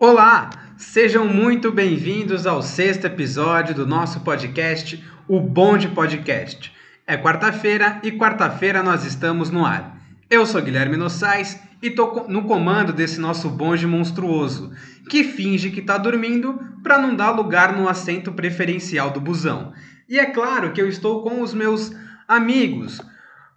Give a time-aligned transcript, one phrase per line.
[0.00, 6.72] Olá, sejam muito bem-vindos ao sexto episódio do nosso podcast, o Bonde Podcast.
[7.04, 10.00] É quarta-feira e quarta-feira nós estamos no ar.
[10.30, 14.70] Eu sou Guilherme Nossais e tô no comando desse nosso bonde monstruoso,
[15.10, 19.72] que finge que tá dormindo para não dar lugar no assento preferencial do busão.
[20.08, 21.92] E é claro que eu estou com os meus
[22.28, 23.00] amigos,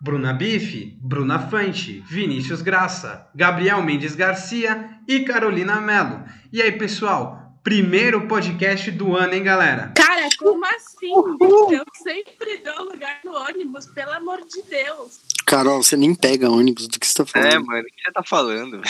[0.02, 6.24] Bruna Bife, Bruna Fante, Vinícius Graça, Gabriel Mendes Garcia e Carolina Mello.
[6.52, 7.40] E aí, pessoal?
[7.64, 9.94] Primeiro podcast do ano, hein, galera?
[9.96, 11.12] Cara, como assim?
[11.72, 15.20] Eu sempre dou lugar no ônibus, pelo amor de Deus.
[15.46, 17.52] Carol, você nem pega ônibus do que você tá falando.
[17.54, 18.82] É, mano, o que você tá falando?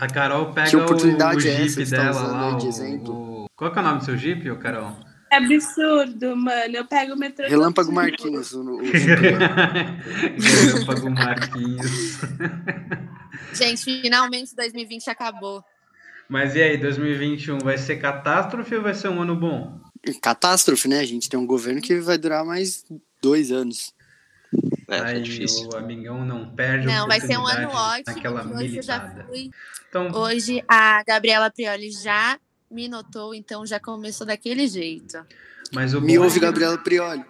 [0.00, 2.56] A Carol pega Que oportunidade o, o é essa tá dela lá.
[2.56, 4.96] o- o- Qual que é o nome do seu jeep, ô Carol?
[5.30, 6.76] É absurdo, mano.
[6.76, 7.46] Eu pego o metrô.
[7.46, 7.92] Relâmpago.
[7.92, 8.52] Marquinhos.
[8.52, 8.80] O, o,
[10.38, 12.18] Relâmpago Marquinhos.
[13.52, 15.62] Gente, finalmente 2020 acabou.
[16.28, 19.80] Mas e aí, 2021 vai ser catástrofe ou vai ser um ano bom?
[20.22, 21.00] catástrofe, né?
[21.00, 22.84] A gente tem um governo que vai durar mais
[23.22, 23.92] dois anos.
[24.88, 25.68] É, aí é difícil.
[25.68, 28.56] o amigão não perde Não, vai ser um ano ótimo.
[28.56, 29.26] hoje eu já militada.
[29.26, 29.50] fui.
[29.88, 32.38] Então, Hoje a Gabriela Prioli já
[32.70, 35.18] me notou, então já começou daquele jeito.
[35.72, 37.24] mas o Me bom ouve, Gabriela Prioli.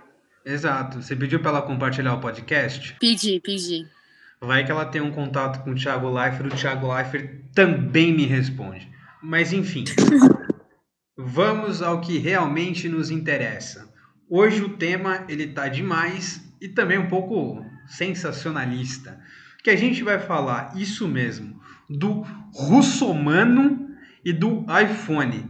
[0.44, 1.02] Exato.
[1.02, 2.96] Você pediu pra ela compartilhar o podcast?
[2.98, 3.86] Pedi, pedi.
[4.40, 8.24] Vai que ela tem um contato com o Thiago Leifert, o Thiago Leifert também me
[8.24, 8.88] responde.
[9.22, 9.84] Mas enfim,
[11.18, 13.92] vamos ao que realmente nos interessa.
[14.30, 19.20] Hoje o tema ele tá demais e também um pouco sensacionalista,
[19.62, 22.22] que a gente vai falar isso mesmo do
[22.54, 23.87] russomano
[24.28, 25.48] e do iPhone.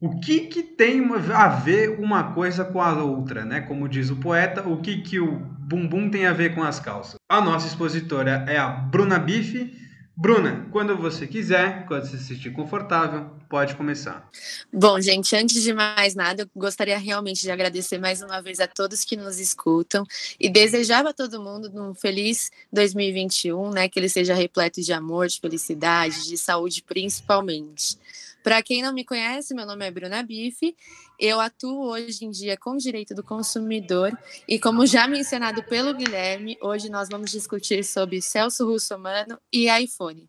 [0.00, 3.60] O que, que tem a ver uma coisa com a outra, né?
[3.60, 7.16] Como diz o poeta, o que, que o bumbum tem a ver com as calças?
[7.28, 9.76] A nossa expositora é a Bruna Bife.
[10.20, 14.28] Bruna, quando você quiser, quando você se sentir confortável, pode começar.
[14.70, 18.66] Bom, gente, antes de mais nada, eu gostaria realmente de agradecer mais uma vez a
[18.66, 20.04] todos que nos escutam
[20.38, 23.88] e desejar a todo mundo um feliz 2021, né?
[23.88, 27.96] Que ele seja repleto de amor, de felicidade, de saúde, principalmente.
[28.42, 30.74] Para quem não me conhece, meu nome é Bruna Bife.
[31.18, 34.16] Eu atuo hoje em dia com direito do consumidor
[34.48, 40.26] e, como já mencionado pelo Guilherme, hoje nós vamos discutir sobre Celso Russomano e iPhone.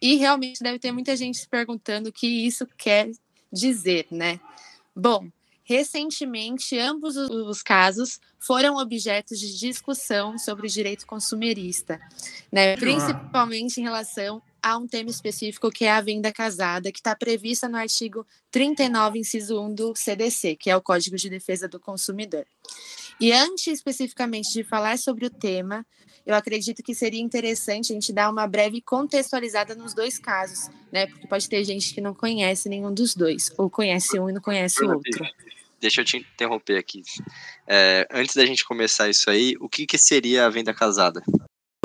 [0.00, 3.10] E realmente deve ter muita gente se perguntando o que isso quer
[3.50, 4.38] dizer, né?
[4.94, 5.26] Bom,
[5.64, 11.98] recentemente ambos os- os casos foram objetos de discussão sobre o direito consumerista,
[12.52, 12.76] né?
[12.76, 17.68] Principalmente em relação a um tema específico que é a venda casada, que está prevista
[17.68, 22.44] no artigo 39, inciso 1 do CDC, que é o Código de Defesa do Consumidor.
[23.20, 25.86] E antes especificamente de falar sobre o tema,
[26.26, 31.06] eu acredito que seria interessante a gente dar uma breve contextualizada nos dois casos, né?
[31.06, 34.40] Porque pode ter gente que não conhece nenhum dos dois, ou conhece um e não
[34.40, 35.24] conhece o outro.
[35.80, 37.02] Deixa eu te interromper aqui.
[37.68, 41.22] É, antes da gente começar isso aí, o que, que seria a venda casada?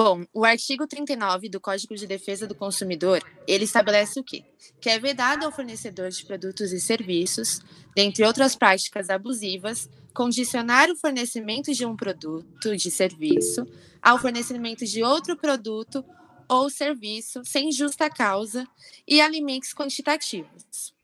[0.03, 4.43] Bom, o artigo 39 do Código de Defesa do Consumidor, ele estabelece o quê?
[4.79, 7.59] Que é vedado ao fornecedor de produtos e serviços,
[7.95, 13.63] dentre outras práticas abusivas, condicionar o fornecimento de um produto de serviço
[14.01, 16.03] ao fornecimento de outro produto
[16.49, 18.67] ou serviço sem justa causa
[19.07, 20.95] e a limites quantitativos.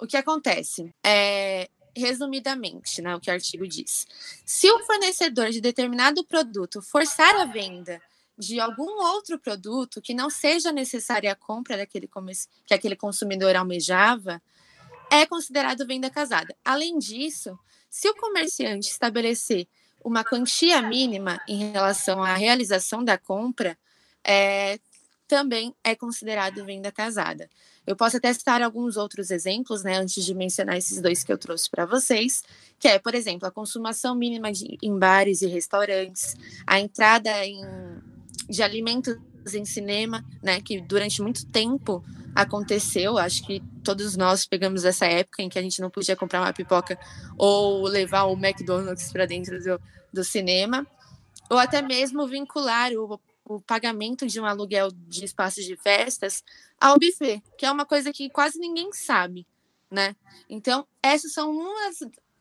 [0.00, 0.94] O que acontece?
[1.04, 4.06] É, resumidamente, né, o que o artigo diz.
[4.44, 8.00] Se o fornecedor de determinado produto forçar a venda
[8.38, 12.08] de algum outro produto que não seja necessária a compra daquele
[12.66, 14.42] que aquele consumidor almejava,
[15.10, 16.54] é considerado venda casada.
[16.64, 17.58] Além disso,
[17.88, 19.66] se o comerciante estabelecer
[20.04, 23.76] uma quantia mínima em relação à realização da compra,
[24.22, 24.78] é,
[25.26, 27.48] também é considerado venda casada.
[27.86, 31.38] Eu posso até citar alguns outros exemplos, né, antes de mencionar esses dois que eu
[31.38, 32.42] trouxe para vocês,
[32.78, 36.34] que é, por exemplo, a consumação mínima de, em bares e restaurantes,
[36.66, 37.60] a entrada em,
[38.48, 39.16] de alimentos
[39.54, 42.04] em cinema, né, que durante muito tempo
[42.34, 43.16] aconteceu.
[43.16, 46.52] Acho que todos nós pegamos essa época em que a gente não podia comprar uma
[46.52, 46.98] pipoca
[47.38, 49.80] ou levar o McDonald's para dentro do,
[50.12, 50.86] do cinema,
[51.48, 56.42] ou até mesmo vincular o, o pagamento de um aluguel de espaços de festas
[56.80, 59.46] ao buffet, que é uma coisa que quase ninguém sabe,
[59.90, 60.14] né?
[60.48, 61.98] Então, essas são umas,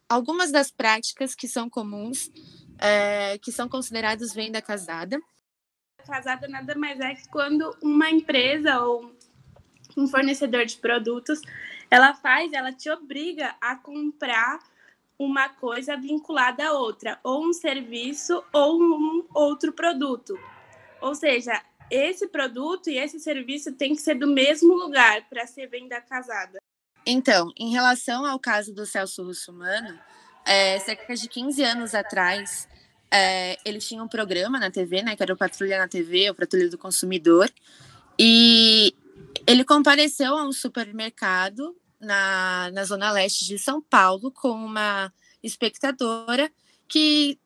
[0.10, 2.30] algumas das práticas que são comuns,
[2.80, 5.20] é, que são consideradas venda casada.
[6.06, 9.12] Casada nada mais é que quando uma empresa ou
[9.98, 11.42] um fornecedor de produtos,
[11.90, 14.60] ela faz, ela te obriga a comprar
[15.18, 20.38] uma coisa vinculada a outra, ou um serviço ou um outro produto.
[21.02, 25.68] Ou seja, esse produto e esse serviço tem que ser do mesmo lugar para ser
[25.68, 26.60] venda casada?
[27.06, 29.98] Então, em relação ao caso do Celso Russomano,
[30.46, 32.68] é, cerca de 15 anos atrás,
[33.16, 36.36] é, ele tinha um programa na TV, né, que era o Patrulha na TV, o
[36.36, 37.50] Patrulha do Consumidor,
[38.20, 38.94] e
[39.48, 46.52] ele compareceu a um supermercado na, na zona leste de São Paulo com uma espectadora
[46.90, 47.40] que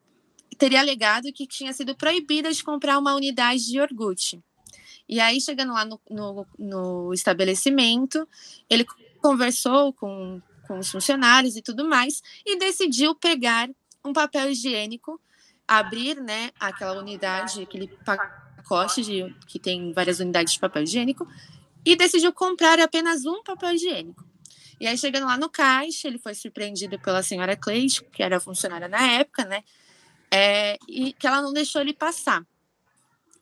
[0.58, 4.42] teria alegado que tinha sido proibida de comprar uma unidade de iogurte.
[5.08, 8.28] E aí, chegando lá no, no, no estabelecimento,
[8.68, 8.84] ele
[9.20, 13.70] conversou com, com os funcionários e tudo mais, e decidiu pegar
[14.04, 15.20] um papel higiênico,
[15.70, 21.28] abrir né, aquela unidade, aquele pacote de, que tem várias unidades de papel higiênico,
[21.86, 24.24] e decidiu comprar apenas um papel higiênico.
[24.80, 28.88] E aí, chegando lá no caixa, ele foi surpreendido pela senhora Cleide, que era funcionária
[28.88, 29.62] na época, né?
[30.28, 32.44] É, e que ela não deixou ele passar.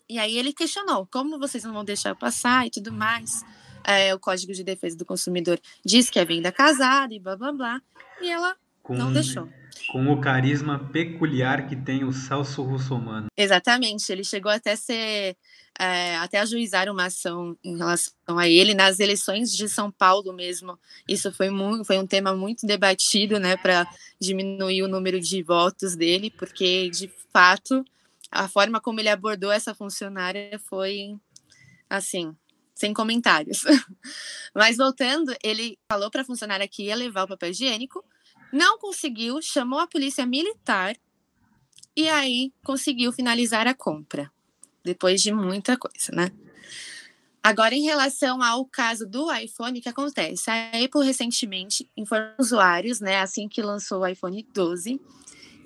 [0.06, 3.42] E aí ele questionou, como vocês não vão deixar eu passar e tudo mais?
[3.84, 7.52] É, o Código de Defesa do Consumidor diz que é venda casada e blá, blá,
[7.52, 7.82] blá.
[8.20, 9.48] E ela com, não deixou.
[9.90, 13.28] Com o carisma peculiar que tem o Celso Russomano.
[13.36, 15.36] Exatamente, ele chegou até ser
[15.78, 20.76] é, até ajuizar uma ação em relação a ele nas eleições de São Paulo mesmo.
[21.08, 23.86] Isso foi, muito, foi um tema muito debatido, né, para
[24.20, 27.84] diminuir o número de votos dele, porque de fato
[28.30, 31.16] a forma como ele abordou essa funcionária foi
[31.88, 32.36] assim
[32.74, 33.62] sem comentários.
[34.54, 38.04] Mas voltando, ele falou para a funcionária que ia levar o papel higiênico,
[38.52, 40.96] não conseguiu, chamou a polícia militar
[41.96, 44.30] e aí conseguiu finalizar a compra
[44.84, 46.30] depois de muita coisa, né?
[47.42, 50.50] Agora, em relação ao caso do iPhone, o que acontece?
[50.50, 55.00] A Apple recentemente informou usuários, né, assim que lançou o iPhone 12,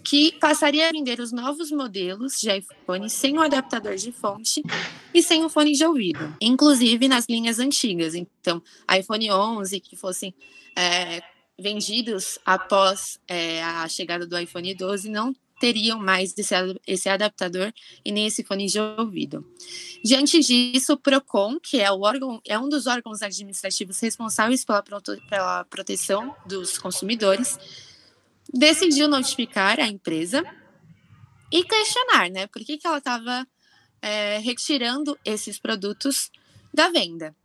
[0.04, 4.62] que passaria a vender os novos modelos de iPhone sem o adaptador de fonte
[5.14, 8.14] e sem o fone de ouvido, inclusive nas linhas antigas.
[8.14, 8.62] Então,
[8.96, 10.34] iPhone 11 que fossem
[10.76, 11.22] é,
[11.58, 16.54] vendidos após é, a chegada do iPhone 12 não teriam mais esse,
[16.84, 17.72] esse adaptador
[18.04, 19.46] e nem esse fone de ouvido.
[20.04, 24.82] Diante disso, o Procon, que é, o órgão, é um dos órgãos administrativos responsáveis pela,
[24.82, 27.60] pela proteção dos consumidores,
[28.52, 30.42] decidiu notificar a empresa
[31.52, 33.46] e questionar, né, por que, que ela estava
[34.00, 36.28] é, retirando esses produtos
[36.74, 37.36] da venda.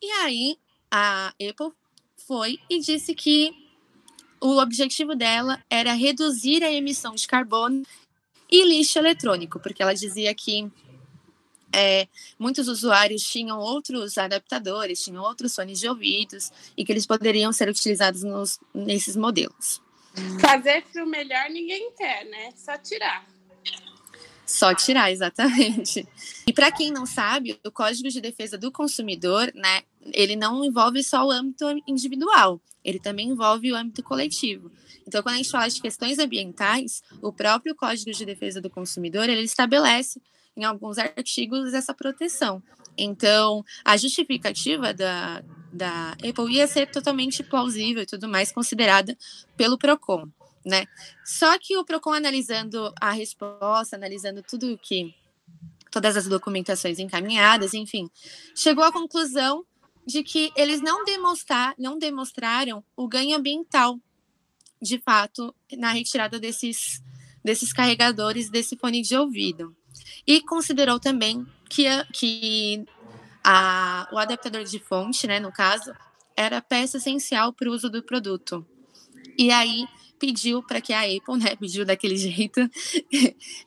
[0.00, 0.56] E aí
[0.90, 1.72] a Apple
[2.30, 3.52] foi e disse que
[4.40, 7.84] o objetivo dela era reduzir a emissão de carbono
[8.48, 10.70] e lixo eletrônico, porque ela dizia que
[11.72, 12.06] é,
[12.38, 17.68] muitos usuários tinham outros adaptadores, tinham outros fones de ouvidos e que eles poderiam ser
[17.68, 19.82] utilizados nos, nesses modelos.
[20.40, 22.52] Fazer frio melhor ninguém quer, né?
[22.54, 23.26] Só tirar.
[24.50, 26.04] Só tirar, exatamente.
[26.44, 29.82] E para quem não sabe, o Código de Defesa do Consumidor, né,
[30.12, 34.68] ele não envolve só o âmbito individual, ele também envolve o âmbito coletivo.
[35.06, 39.28] Então, quando a gente fala de questões ambientais, o próprio Código de Defesa do Consumidor,
[39.28, 40.20] ele estabelece
[40.56, 42.60] em alguns artigos essa proteção.
[42.98, 49.16] Então, a justificativa da, da Apple ia ser totalmente plausível e tudo mais, considerada
[49.56, 50.28] pelo PROCON,
[50.64, 50.86] né?
[51.24, 55.14] Só que o PROCON analisando a resposta, analisando tudo que
[55.90, 58.10] todas as documentações encaminhadas, enfim,
[58.54, 59.64] chegou à conclusão
[60.06, 63.98] de que eles não, demonstrar, não demonstraram o ganho ambiental,
[64.80, 67.02] de fato, na retirada desses,
[67.44, 69.76] desses carregadores desse fone de ouvido.
[70.26, 72.84] E considerou também que, que
[73.44, 75.92] a, o adaptador de fonte, né, no caso,
[76.36, 78.66] era peça essencial para o uso do produto.
[79.36, 79.86] E aí
[80.20, 82.60] pediu para que a Apple, né, pediu daquele jeito,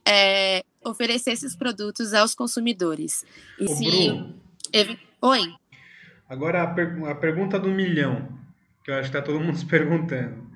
[0.08, 3.26] é, oferecesse os produtos aos consumidores.
[3.60, 4.36] E Ô, se...
[5.22, 5.54] Oi.
[6.30, 7.04] Agora a, per...
[7.06, 8.40] a, pergunta do milhão,
[8.84, 10.54] que eu acho que está todo mundo se perguntando.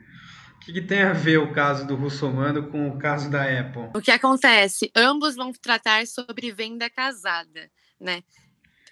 [0.56, 3.89] O que, que, tem a ver o caso do Russomano com o caso da Apple?
[3.96, 4.92] O que acontece?
[4.94, 8.22] Ambos vão tratar sobre venda casada, né?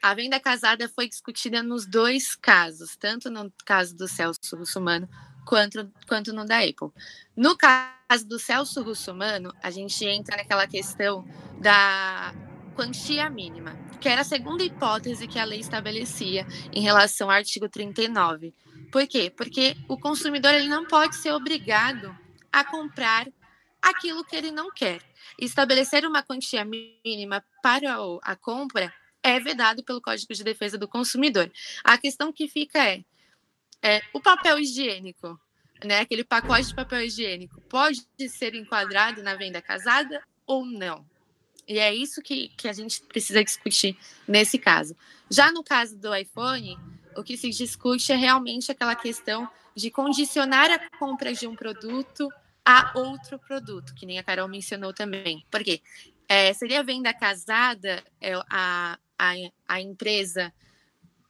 [0.01, 5.09] A venda casada foi discutida nos dois casos, tanto no caso do Celso Russomano
[5.45, 6.89] quanto, quanto no da Apple.
[7.35, 11.25] No caso do Celso Russomano, a gente entra naquela questão
[11.59, 12.33] da
[12.75, 17.69] quantia mínima, que era a segunda hipótese que a lei estabelecia em relação ao artigo
[17.69, 18.53] 39.
[18.91, 19.31] Por quê?
[19.35, 22.15] Porque o consumidor ele não pode ser obrigado
[22.51, 23.27] a comprar
[23.81, 25.01] aquilo que ele não quer.
[25.39, 31.51] Estabelecer uma quantia mínima para a compra é vedado pelo Código de Defesa do Consumidor.
[31.83, 33.03] A questão que fica é,
[33.85, 35.39] é o papel higiênico,
[35.83, 41.05] né, aquele pacote de papel higiênico, pode ser enquadrado na venda casada ou não?
[41.67, 43.95] E é isso que, que a gente precisa discutir
[44.27, 44.95] nesse caso.
[45.29, 46.79] Já no caso do iPhone,
[47.15, 52.27] o que se discute é realmente aquela questão de condicionar a compra de um produto
[52.65, 55.45] a outro produto, que nem a Carol mencionou também.
[55.51, 55.79] Por quê?
[56.27, 59.33] É, seria venda casada é, a, a,
[59.67, 60.51] a empresa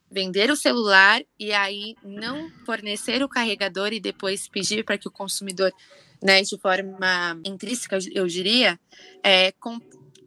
[0.10, 5.12] vender o celular e aí não fornecer o carregador e depois pedir para que o
[5.12, 5.72] consumidor,
[6.24, 8.80] né, de forma intrínseca, eu diria,
[9.24, 9.80] é, com,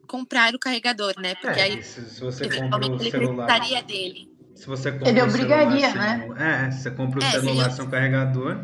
[0.06, 1.34] comprar o carregador, né?
[1.36, 3.46] Porque É, aí se, se você compra o ele celular.
[3.46, 4.28] precisaria dele.
[4.54, 6.26] Se você compra Ele o celular obrigaria, sem né?
[6.28, 8.56] o- É, se você compra o É, celular sem o carregador.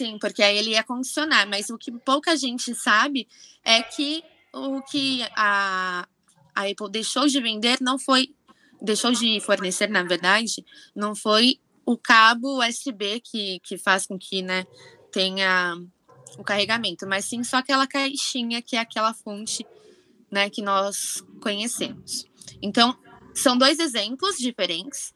[0.00, 3.28] Sim, porque aí ele ia condicionar, mas o que pouca gente sabe
[3.64, 4.22] é que
[4.52, 6.06] o que a,
[6.54, 8.28] a Apple deixou de vender não foi,
[8.80, 14.42] deixou de fornecer, na verdade, não foi o cabo USB que, que faz com que
[14.42, 14.64] né,
[15.12, 15.76] tenha
[16.38, 19.66] o carregamento, mas sim só aquela caixinha que é aquela fonte
[20.30, 22.26] né, que nós conhecemos.
[22.62, 22.96] Então,
[23.34, 25.12] são dois exemplos diferentes.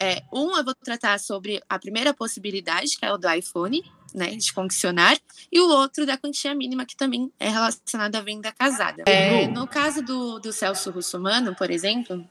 [0.00, 3.82] É, um eu vou tratar sobre a primeira possibilidade, que é o do iPhone,
[4.14, 5.16] né, de condicionar,
[5.50, 9.04] e o outro da quantia mínima, que também é relacionado à venda casada.
[9.06, 12.28] É, no caso do, do Celso Russomano, por exemplo,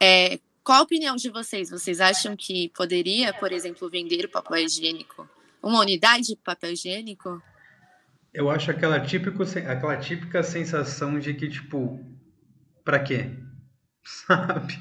[0.00, 1.70] é, qual a opinião de vocês?
[1.70, 5.28] Vocês acham que poderia, por exemplo, vender o papel higiênico,
[5.62, 7.42] uma unidade de papel higiênico?
[8.32, 12.00] Eu acho aquela, típico, aquela típica sensação de que, tipo,
[12.84, 13.30] pra quê?
[14.02, 14.80] Sabe?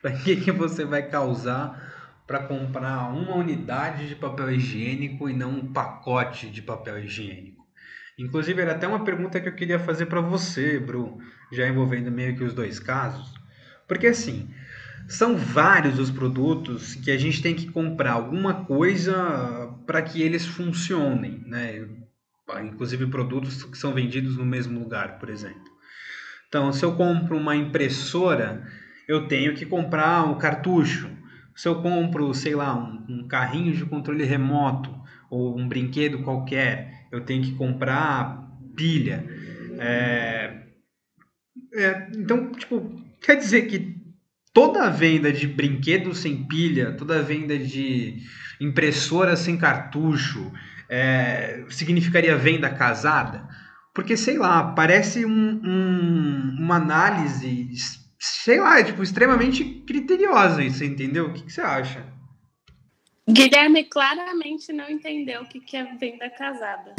[0.00, 5.50] Pra que, que você vai causar para comprar uma unidade de papel higiênico e não
[5.50, 7.66] um pacote de papel higiênico?
[8.18, 11.18] Inclusive, era até uma pergunta que eu queria fazer para você, Bru,
[11.50, 13.32] já envolvendo meio que os dois casos.
[13.92, 14.48] Porque, assim,
[15.06, 20.46] são vários os produtos que a gente tem que comprar alguma coisa para que eles
[20.46, 21.86] funcionem, né?
[22.64, 25.70] inclusive produtos que são vendidos no mesmo lugar, por exemplo.
[26.48, 28.66] Então, se eu compro uma impressora,
[29.06, 31.10] eu tenho que comprar um cartucho.
[31.54, 34.90] Se eu compro, sei lá, um, um carrinho de controle remoto
[35.28, 39.22] ou um brinquedo qualquer, eu tenho que comprar pilha.
[39.78, 40.62] É...
[41.74, 43.96] É, então, tipo, quer dizer que
[44.52, 48.18] toda venda de brinquedo sem pilha, toda venda de
[48.60, 50.52] impressora sem cartucho,
[50.88, 53.48] é, significaria venda casada?
[53.94, 57.70] Porque, sei lá, parece um, um, uma análise,
[58.18, 61.26] sei lá, tipo, extremamente criteriosa isso, entendeu?
[61.26, 62.06] O que, que, você acha?
[63.28, 66.94] Guilherme claramente não entendeu o que, que é venda casada.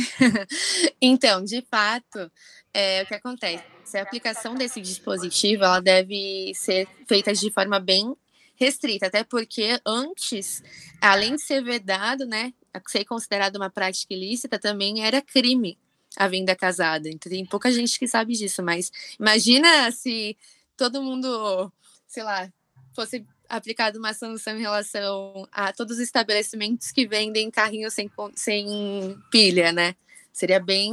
[1.02, 2.32] então, de fato,
[2.74, 3.73] é, o que acontece?
[3.94, 8.16] A aplicação desse dispositivo ela deve ser feita de forma bem
[8.56, 10.64] restrita, até porque antes,
[11.02, 12.54] além de ser vedado, né,
[12.88, 15.78] ser considerado uma prática ilícita, também era crime
[16.16, 17.10] a venda casada.
[17.10, 20.38] Então, tem pouca gente que sabe disso, mas imagina se
[20.78, 21.72] todo mundo,
[22.08, 22.52] sei lá,
[22.96, 29.18] fosse aplicado uma sanção em relação a todos os estabelecimentos que vendem carrinhos sem, sem
[29.30, 29.96] pilha, né?
[30.34, 30.92] Seria bem,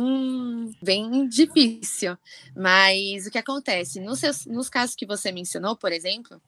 [0.82, 2.16] bem difícil.
[2.54, 3.98] Mas o que acontece?
[3.98, 6.40] Nos, seus, nos casos que você mencionou, por exemplo,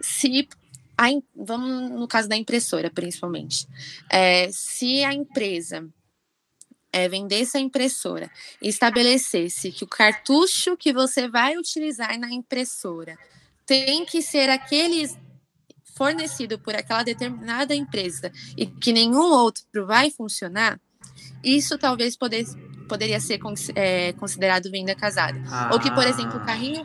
[0.00, 0.48] se
[0.96, 3.68] a, vamos no caso da impressora, principalmente.
[4.10, 5.86] É, se a empresa
[6.92, 8.30] é, vendesse a impressora
[8.60, 13.18] e estabelecesse que o cartucho que você vai utilizar na impressora
[13.66, 15.08] tem que ser aquele
[15.94, 20.80] fornecido por aquela determinada empresa e que nenhum outro vai funcionar,
[21.42, 22.44] isso talvez poder,
[22.88, 23.40] poderia ser
[23.74, 25.40] é, considerado venda casada.
[25.46, 25.70] Ah.
[25.72, 26.82] Ou que, por exemplo, o carrinho,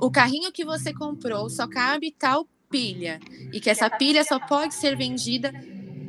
[0.00, 3.20] o carrinho que você comprou só cabe tal pilha
[3.52, 5.52] e que essa pilha só pode ser vendida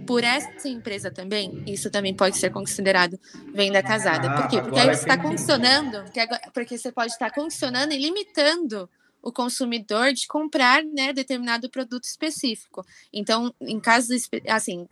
[0.08, 3.20] por essa empresa também, isso também pode ser considerado
[3.54, 4.34] venda casada.
[4.36, 4.62] Por quê?
[4.62, 6.06] Porque aí você está condicionando,
[6.54, 8.90] porque você pode estar condicionando e limitando
[9.22, 12.86] o consumidor de comprar né, determinado produto específico.
[13.12, 14.88] Então, em casos assim,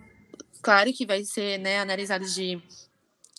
[0.66, 2.60] claro que vai ser né, analisado de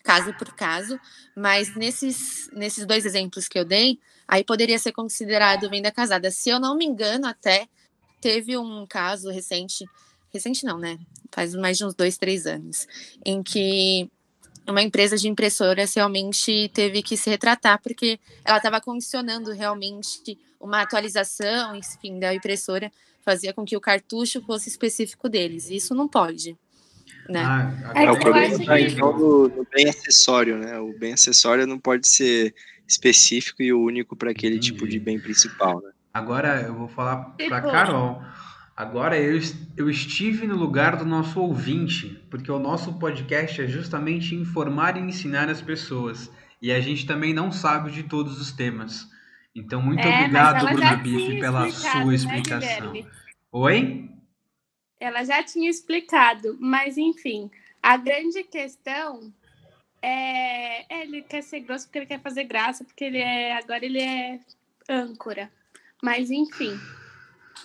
[0.04, 0.96] caso por caso,
[1.36, 6.30] mas nesses, nesses dois exemplos que eu dei, aí poderia ser considerado venda casada.
[6.30, 7.66] Se eu não me engano, até
[8.20, 9.84] teve um caso recente,
[10.32, 11.00] recente não, né?
[11.32, 12.86] Faz mais de uns dois, três anos,
[13.24, 14.08] em que
[14.68, 20.82] uma empresa de impressoras realmente teve que se retratar porque ela estava condicionando realmente uma
[20.82, 22.88] atualização, enfim, da impressora
[23.24, 25.68] fazia com que o cartucho fosse específico deles.
[25.68, 26.56] Isso não pode.
[27.28, 27.42] Né?
[27.44, 28.64] Ah, é, o problema que...
[28.64, 30.78] tá então no, no, bem acessório, né?
[30.78, 32.54] O bem acessório não pode ser
[32.86, 35.90] específico e único para aquele tipo de bem principal, né?
[36.12, 38.22] Agora eu vou falar para Carol.
[38.76, 39.40] Agora eu,
[39.76, 45.00] eu estive no lugar do nosso ouvinte, porque o nosso podcast é justamente informar e
[45.00, 46.30] ensinar as pessoas.
[46.60, 49.08] E a gente também não sabe de todos os temas.
[49.54, 52.92] Então, muito É, obrigado, Bruna Bife, pela sua né, explicação.
[52.92, 53.06] Guilherme?
[53.52, 54.10] Oi?
[54.98, 57.50] Ela já tinha explicado, mas enfim,
[57.82, 59.32] a grande questão
[60.02, 63.84] é, é, ele quer ser grosso porque ele quer fazer graça, porque ele é agora
[63.84, 64.40] ele é
[64.88, 65.50] âncora.
[66.02, 66.78] Mas enfim,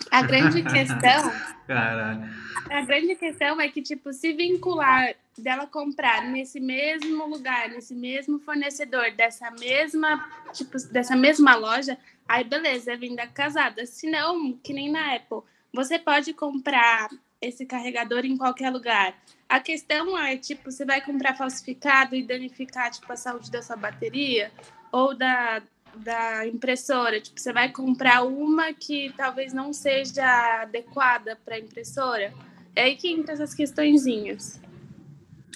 [0.10, 1.32] a grande questão,
[1.68, 2.30] Caralho.
[2.70, 8.40] a grande questão é que tipo se vincular dela comprar nesse mesmo lugar, nesse mesmo
[8.40, 11.98] fornecedor, dessa mesma tipo dessa mesma loja,
[12.28, 13.86] aí beleza, é venda casada.
[13.86, 15.42] Se não, que nem na Apple,
[15.74, 17.10] você pode comprar
[17.42, 19.16] esse carregador em qualquer lugar.
[19.50, 23.76] A questão é, tipo, você vai comprar falsificado e danificar, tipo, a saúde da sua
[23.76, 24.52] bateria
[24.92, 25.62] ou da,
[25.96, 27.20] da impressora.
[27.20, 32.34] Tipo, você vai comprar uma que talvez não seja adequada para a impressora.
[32.76, 34.62] É aí que entra essas questõezinhas.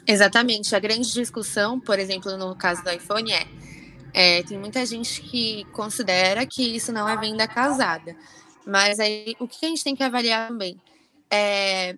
[0.07, 0.75] Exatamente.
[0.75, 3.47] A grande discussão, por exemplo, no caso do iPhone, é,
[4.13, 8.15] é, tem muita gente que considera que isso não é venda casada.
[8.65, 10.79] Mas aí o que a gente tem que avaliar também?
[11.29, 11.97] É,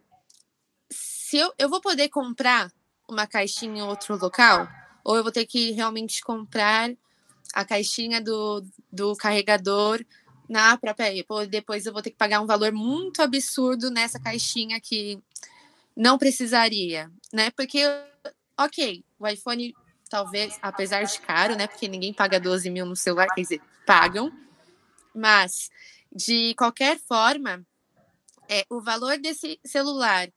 [0.89, 2.71] se eu, eu vou poder comprar
[3.07, 4.67] uma caixinha em outro local,
[5.03, 6.89] ou eu vou ter que realmente comprar
[7.53, 10.03] a caixinha do, do carregador
[10.49, 11.47] na própria Apple.
[11.47, 15.19] Depois eu vou ter que pagar um valor muito absurdo nessa caixinha que
[15.95, 17.49] não precisaria, né?
[17.51, 17.81] Porque,
[18.57, 19.73] ok, o iPhone
[20.09, 21.67] talvez, apesar de caro, né?
[21.67, 24.31] Porque ninguém paga 12 mil no celular, quer dizer, pagam,
[25.13, 25.69] mas
[26.13, 27.65] de qualquer forma,
[28.49, 30.29] é, o valor desse celular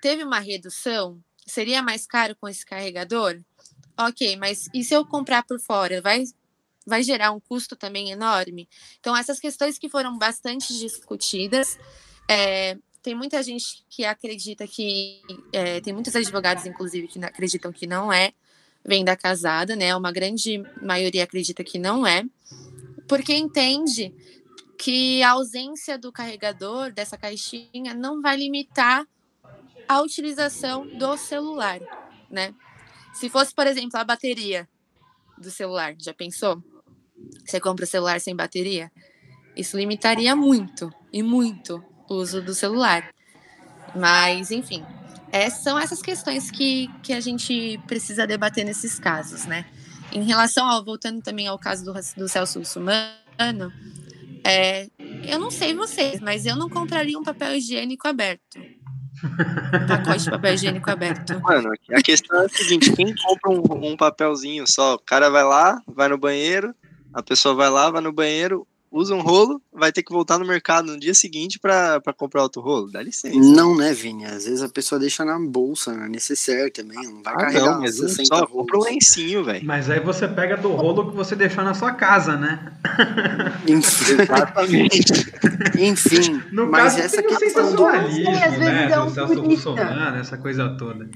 [0.00, 1.20] teve uma redução?
[1.46, 3.40] Seria mais caro com esse carregador?
[3.98, 6.00] Ok, mas e se eu comprar por fora?
[6.00, 6.24] Vai,
[6.86, 8.68] vai gerar um custo também enorme?
[9.00, 11.78] Então, essas questões que foram bastante discutidas.
[12.30, 15.22] É, tem muita gente que acredita que.
[15.52, 18.32] É, tem muitos advogados, inclusive, que acreditam que não é
[18.84, 19.94] venda casada, né?
[19.96, 22.24] Uma grande maioria acredita que não é,
[23.06, 24.12] porque entende
[24.78, 29.04] que a ausência do carregador dessa caixinha não vai limitar
[29.88, 31.80] a utilização do celular,
[32.30, 32.54] né?
[33.12, 34.68] Se fosse, por exemplo, a bateria
[35.36, 36.62] do celular, já pensou?
[37.44, 38.92] Você compra o celular sem bateria?
[39.56, 43.12] Isso limitaria muito e muito o uso do celular.
[43.96, 44.84] Mas, enfim,
[45.32, 49.66] é, são essas questões que, que a gente precisa debater nesses casos, né?
[50.12, 53.72] Em relação ao, voltando também ao caso do, do Celso Russumano,
[54.48, 54.88] é,
[55.26, 58.58] eu não sei vocês, mas eu não compraria um papel higiênico aberto.
[59.22, 61.40] Um pacote de papel higiênico aberto.
[61.40, 65.44] Mano, a questão é a seguinte: quem compra um, um, papelzinho só, o cara vai
[65.44, 66.74] lá, vai no banheiro,
[67.12, 70.46] a pessoa vai lá, vai no banheiro, usa um rolo, vai ter que voltar no
[70.46, 72.90] mercado no dia seguinte para comprar outro rolo.
[72.90, 73.38] Dá licença.
[73.38, 74.24] Não, né, Vini?
[74.24, 77.80] Às vezes a pessoa deixa na bolsa, na necessário também, não vai ah, carregar não,
[77.80, 77.96] mas
[78.26, 79.64] só compra um lencinho, velho.
[79.64, 82.72] Mas aí você pega do rolo que você deixou na sua casa, né?
[83.66, 85.12] Exatamente.
[85.78, 87.78] Enfim, no mas caso, essa questão do...
[87.78, 91.08] sensacionalismo, né, do Celso Russomano, essa coisa toda.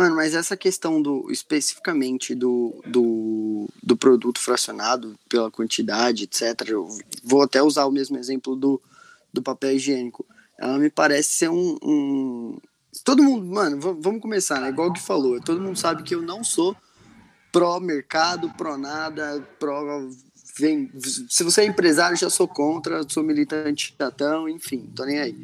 [0.00, 6.70] Mano, mas essa questão do especificamente do, do, do produto fracionado pela quantidade, etc.
[6.70, 6.88] Eu
[7.22, 8.80] vou até usar o mesmo exemplo do,
[9.30, 10.24] do papel higiênico.
[10.58, 12.58] Ela me parece ser um, um...
[13.04, 14.70] Todo mundo, mano, vamos começar, né?
[14.70, 16.74] Igual que falou, todo mundo sabe que eu não sou
[17.52, 20.08] pró-mercado, pró-nada, pró.
[20.58, 20.90] Vem...
[21.28, 25.36] Se você é empresário, já sou contra, sou militante chatão, enfim, tô nem aí.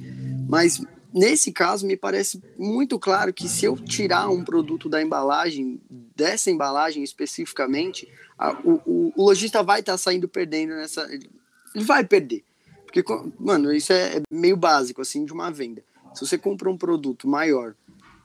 [0.48, 0.80] Mas
[1.16, 5.80] nesse caso, me parece muito claro que se eu tirar um produto da embalagem,
[6.14, 8.06] dessa embalagem especificamente,
[8.38, 11.02] a, o, o, o, lojista vai estar tá saindo perdendo nessa.
[11.10, 11.30] Ele
[11.74, 12.44] vai perder.
[12.84, 13.02] Porque,
[13.38, 15.82] mano, isso é, é meio básico, assim, de uma venda.
[16.14, 17.74] Se você compra um produto maior,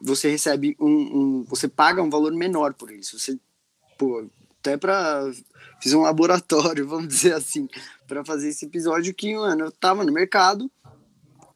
[0.01, 0.89] você recebe um.
[0.89, 2.89] um você paga um valor menor por.
[3.01, 3.39] Se você.
[3.97, 4.25] Pô,
[4.59, 5.31] até para
[5.81, 7.67] fiz um laboratório, vamos dizer assim,
[8.07, 10.69] para fazer esse episódio que, mano, eu tava no mercado,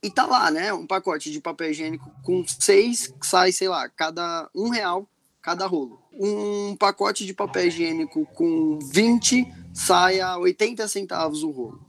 [0.06, 0.72] e tá lá, né?
[0.72, 5.08] Um pacote de papel higiênico com seis, sai, sei lá, cada um real
[5.46, 6.00] cada rolo.
[6.12, 11.86] Um pacote de papel higiênico com 20 sai a 80 centavos o rolo.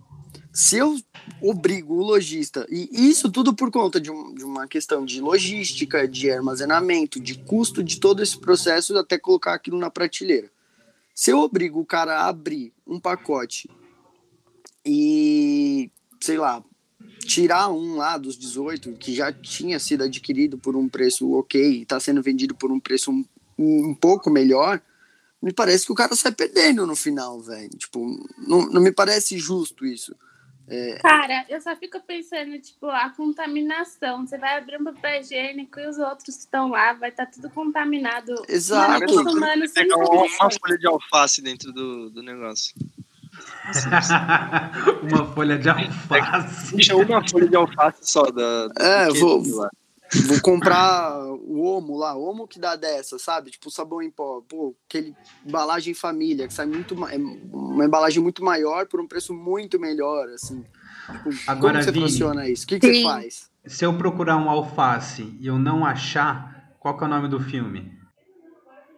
[0.53, 0.95] Se eu
[1.43, 6.07] obrigo o lojista, e isso tudo por conta de, um, de uma questão de logística,
[6.07, 10.51] de armazenamento, de custo de todo esse processo até colocar aquilo na prateleira.
[11.15, 13.71] Se eu obrigo o cara a abrir um pacote
[14.85, 16.63] e, sei lá,
[17.27, 21.83] tirar um lá dos 18 que já tinha sido adquirido por um preço ok e
[21.83, 23.25] está sendo vendido por um preço um,
[23.59, 24.81] um, pouco melhor,
[25.43, 27.71] me parece que o cara sai perdendo no final, velho.
[27.71, 28.07] Tipo,
[28.39, 30.15] não, não me parece justo isso.
[30.69, 30.99] É...
[30.99, 34.27] Cara, eu só fico pensando, tipo, a contaminação.
[34.27, 37.33] Você vai abrir um papel higiênico e os outros que estão lá, vai estar tá
[37.33, 38.35] tudo contaminado.
[38.49, 39.15] Exato.
[39.39, 42.75] Mano, pegar uma, uma folha de alface dentro do, do negócio.
[45.03, 46.75] uma folha de alface.
[46.75, 48.69] Deixa uma folha de alface só da.
[48.79, 49.43] É, vou-.
[50.27, 53.51] Vou comprar o Omo lá, Omo que dá dessa, sabe?
[53.51, 54.41] Tipo sabão em pó.
[54.49, 57.17] Pô, aquele embalagem família, que sai muito é
[57.53, 60.65] uma embalagem muito maior por um preço muito melhor, assim.
[61.11, 62.65] Tipo, Agora, como você Vini, funciona isso?
[62.65, 63.51] O que, que você faz?
[63.67, 67.41] Se eu procurar um alface e eu não achar, qual que é o nome do
[67.41, 67.93] filme?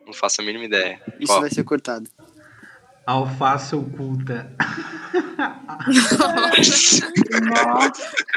[0.07, 1.01] Não faço a mínima ideia.
[1.19, 1.41] Isso Qual?
[1.41, 2.11] vai ser cortado.
[3.09, 4.55] Alface oculta.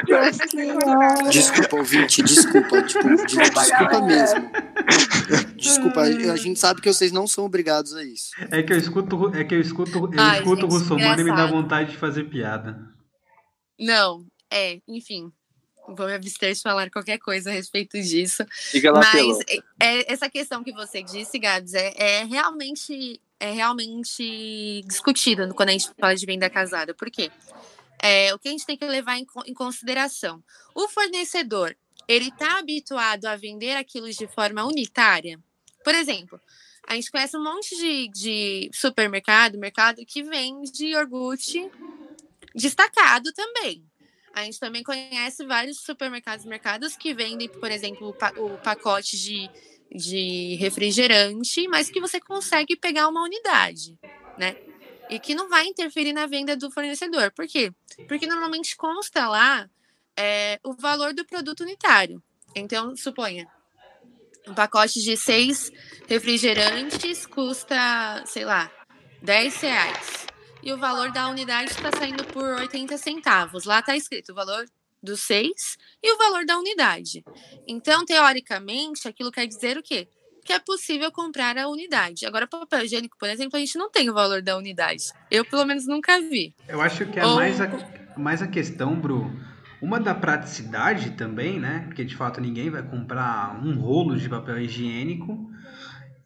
[0.08, 1.30] Nossa senhora.
[1.30, 2.82] Desculpa, ouvinte, desculpa.
[2.82, 4.50] Tipo, de- desculpa mesmo.
[5.56, 8.30] Desculpa, a gente sabe que vocês não são obrigados a isso.
[8.50, 11.24] É que eu escuto, é que eu escuto, eu Ai, escuto o gente, Russomano e
[11.24, 12.80] me dá vontade de fazer piada.
[13.78, 15.30] Não, é, enfim.
[15.86, 18.42] Vou me abster de falar qualquer coisa a respeito disso.
[18.94, 19.58] Mas é-
[20.00, 25.72] é- essa questão que você disse, Gabs, é, é realmente é realmente discutida quando a
[25.72, 26.94] gente fala de venda casada.
[26.94, 27.28] Por quê?
[28.00, 30.40] É, o que a gente tem que levar em, em consideração?
[30.72, 31.76] O fornecedor,
[32.06, 35.40] ele está habituado a vender aquilo de forma unitária?
[35.82, 36.40] Por exemplo,
[36.86, 41.68] a gente conhece um monte de, de supermercado, mercado que vende iogurte
[42.54, 43.84] destacado também.
[44.32, 49.50] A gente também conhece vários supermercados, mercados que vendem, por exemplo, o pacote de,
[49.94, 53.98] de refrigerante, mas que você consegue pegar uma unidade,
[54.38, 54.56] né?
[55.10, 57.32] E que não vai interferir na venda do fornecedor.
[57.32, 57.72] Por quê?
[58.08, 59.68] Porque normalmente consta lá
[60.16, 62.22] é, o valor do produto unitário.
[62.54, 63.46] Então, suponha,
[64.46, 65.70] um pacote de seis
[66.08, 68.70] refrigerantes custa, sei lá,
[69.22, 70.26] 10 reais
[70.62, 73.64] e o valor da unidade está saindo por 80 centavos.
[73.64, 74.64] Lá está escrito o valor
[75.02, 77.24] dos seis e o valor da unidade.
[77.66, 80.08] Então, teoricamente, aquilo quer dizer o quê?
[80.44, 82.26] Que é possível comprar a unidade.
[82.26, 85.04] Agora, papel higiênico, por exemplo, a gente não tem o valor da unidade.
[85.30, 86.54] Eu, pelo menos, nunca vi.
[86.68, 87.68] Eu acho que é Ou- mais, a,
[88.16, 89.30] mais a questão, Bru.
[89.80, 91.80] Uma da praticidade também, né?
[91.86, 95.50] Porque de fato ninguém vai comprar um rolo de papel higiênico.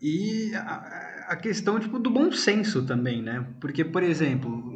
[0.00, 3.46] E a, a questão tipo, do bom senso também, né?
[3.60, 4.75] Porque, por exemplo,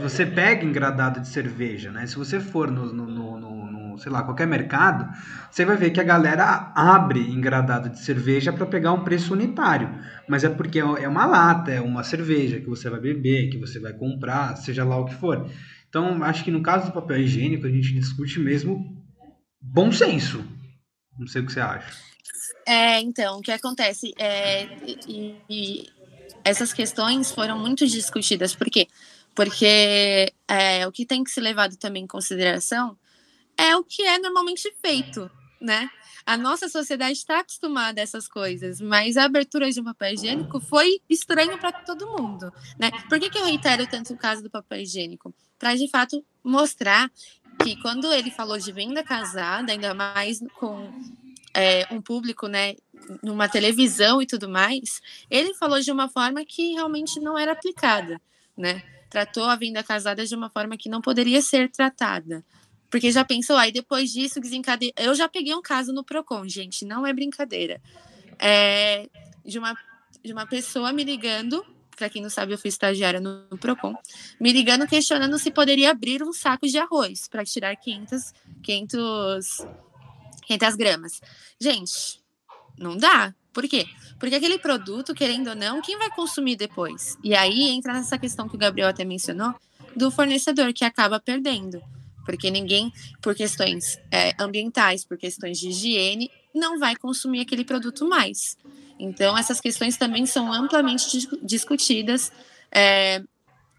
[0.00, 2.06] você pega engradado de cerveja, né?
[2.06, 5.08] Se você for no, no, no- no- sei lá, qualquer mercado,
[5.50, 9.88] você vai ver que a galera abre engradado de cerveja para pegar um preço unitário.
[10.28, 13.80] Mas é porque é uma lata, é uma cerveja que você vai beber, que você
[13.80, 15.50] vai comprar, seja lá o que for.
[15.88, 18.84] Então, acho que no caso do papel higiênico, a gente discute mesmo
[19.60, 20.44] bom senso.
[21.18, 21.90] Não sei o que você acha.
[22.66, 24.12] É, então, o que acontece?
[24.18, 24.64] É,
[25.08, 25.88] e, e
[26.44, 28.54] essas questões foram muito discutidas.
[28.54, 28.86] Por quê?
[29.38, 32.98] Porque é, o que tem que ser levado também em consideração
[33.56, 35.88] é o que é normalmente feito, né?
[36.26, 40.58] A nossa sociedade está acostumada a essas coisas, mas a abertura de um papel higiênico
[40.58, 42.90] foi estranho para todo mundo, né?
[43.08, 45.32] Por que, que eu reitero tanto o caso do papel higiênico?
[45.56, 47.08] Para, de fato, mostrar
[47.62, 50.92] que quando ele falou de venda casada, ainda mais com
[51.54, 52.74] é, um público, né,
[53.22, 58.20] numa televisão e tudo mais, ele falou de uma forma que realmente não era aplicada,
[58.56, 58.82] né?
[59.10, 62.44] Tratou a venda casada de uma forma que não poderia ser tratada.
[62.90, 64.92] Porque já pensou, aí depois disso desencadeia.
[64.96, 67.80] Eu já peguei um caso no Procon, gente, não é brincadeira.
[68.38, 69.08] É,
[69.44, 69.76] de, uma,
[70.24, 71.64] de uma pessoa me ligando,
[71.96, 73.94] para quem não sabe, eu fui estagiária no, no Procon,
[74.40, 79.66] me ligando questionando se poderia abrir um saco de arroz para tirar 500, 500
[80.48, 81.20] 500 gramas.
[81.60, 82.22] Gente,
[82.78, 83.34] não dá.
[83.52, 83.86] Por quê?
[84.18, 87.16] Porque aquele produto, querendo ou não, quem vai consumir depois?
[87.22, 89.54] E aí entra nessa questão que o Gabriel até mencionou,
[89.96, 91.80] do fornecedor, que acaba perdendo.
[92.24, 98.06] Porque ninguém, por questões é, ambientais, por questões de higiene, não vai consumir aquele produto
[98.06, 98.56] mais.
[98.98, 102.30] Então, essas questões também são amplamente dis- discutidas
[102.70, 103.22] é,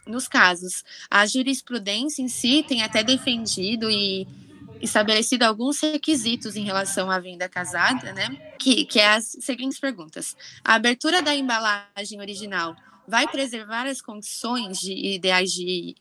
[0.07, 0.83] nos casos.
[1.09, 4.27] A jurisprudência em si tem até defendido e
[4.81, 8.29] estabelecido alguns requisitos em relação à venda casada, né?
[8.57, 12.75] Que, que é as seguintes perguntas: a abertura da embalagem original
[13.07, 15.95] vai preservar as condições de ideais de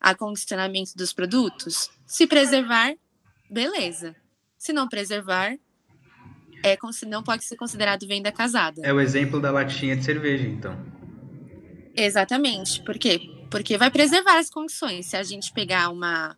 [0.00, 1.90] acondicionamento dos produtos?
[2.06, 2.94] Se preservar,
[3.50, 4.14] beleza.
[4.58, 5.56] Se não preservar,
[6.62, 8.80] é, não pode ser considerado venda casada.
[8.82, 10.74] É o exemplo da latinha de cerveja, então.
[11.94, 12.82] Exatamente.
[12.82, 13.20] Por quê?
[13.50, 15.06] Porque vai preservar as condições.
[15.06, 16.36] Se a gente pegar uma,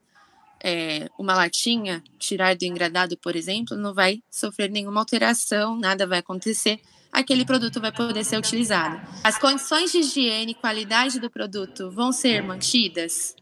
[0.63, 6.19] é, uma latinha, tirar do engradado, por exemplo, não vai sofrer nenhuma alteração, nada vai
[6.19, 6.81] acontecer.
[7.13, 9.01] Aquele produto vai poder ser utilizado.
[9.25, 13.35] As condições de higiene e qualidade do produto vão ser mantidas?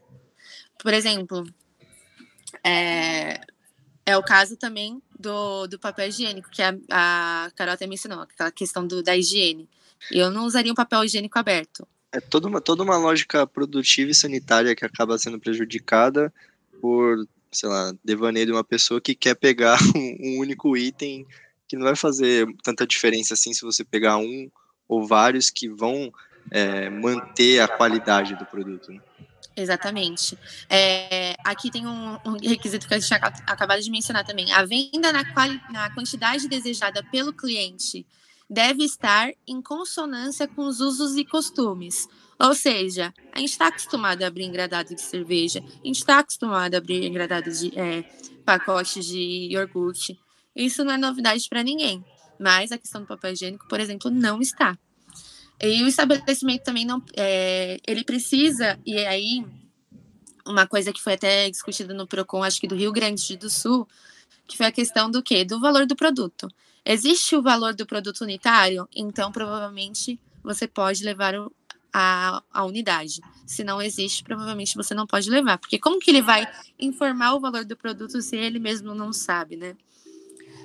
[0.77, 1.45] Por exemplo,
[2.63, 3.41] é,
[4.05, 8.51] é o caso também do, do papel higiênico, que a, a Carol até mencionou, aquela
[8.51, 9.67] questão do, da higiene.
[10.11, 11.87] Eu não usaria um papel higiênico aberto.
[12.11, 16.33] É toda uma, toda uma lógica produtiva e sanitária que acaba sendo prejudicada
[16.81, 21.25] por, sei lá, devaneio de uma pessoa que quer pegar um, um único item
[21.67, 24.49] que não vai fazer tanta diferença assim se você pegar um
[24.87, 26.11] ou vários que vão
[26.51, 28.91] é, manter a qualidade do produto.
[28.91, 29.01] Né?
[29.55, 30.37] Exatamente.
[30.69, 34.51] É, aqui tem um, um, requisito que a gente acabado de mencionar também.
[34.51, 38.05] A venda na, quali, na quantidade desejada pelo cliente
[38.49, 42.07] deve estar em consonância com os usos e costumes.
[42.39, 46.75] Ou seja, a gente está acostumado a abrir engradado de cerveja, a gente está acostumado
[46.75, 48.03] a abrir engradado de é,
[48.45, 50.19] pacotes de iogurte.
[50.55, 52.03] Isso não é novidade para ninguém.
[52.39, 54.77] Mas a questão do papel higiênico, por exemplo, não está.
[55.61, 59.45] E o estabelecimento também não, é, ele precisa, e aí
[60.45, 63.87] uma coisa que foi até discutida no Procon, acho que do Rio Grande do Sul,
[64.47, 65.43] que foi a questão do quê?
[65.43, 66.47] Do valor do produto.
[66.85, 71.51] Existe o valor do produto unitário, então provavelmente você pode levar o,
[71.97, 73.21] a, a unidade.
[73.45, 76.45] Se não existe, provavelmente você não pode levar, porque como que ele vai
[76.79, 79.75] informar o valor do produto se ele mesmo não sabe, né?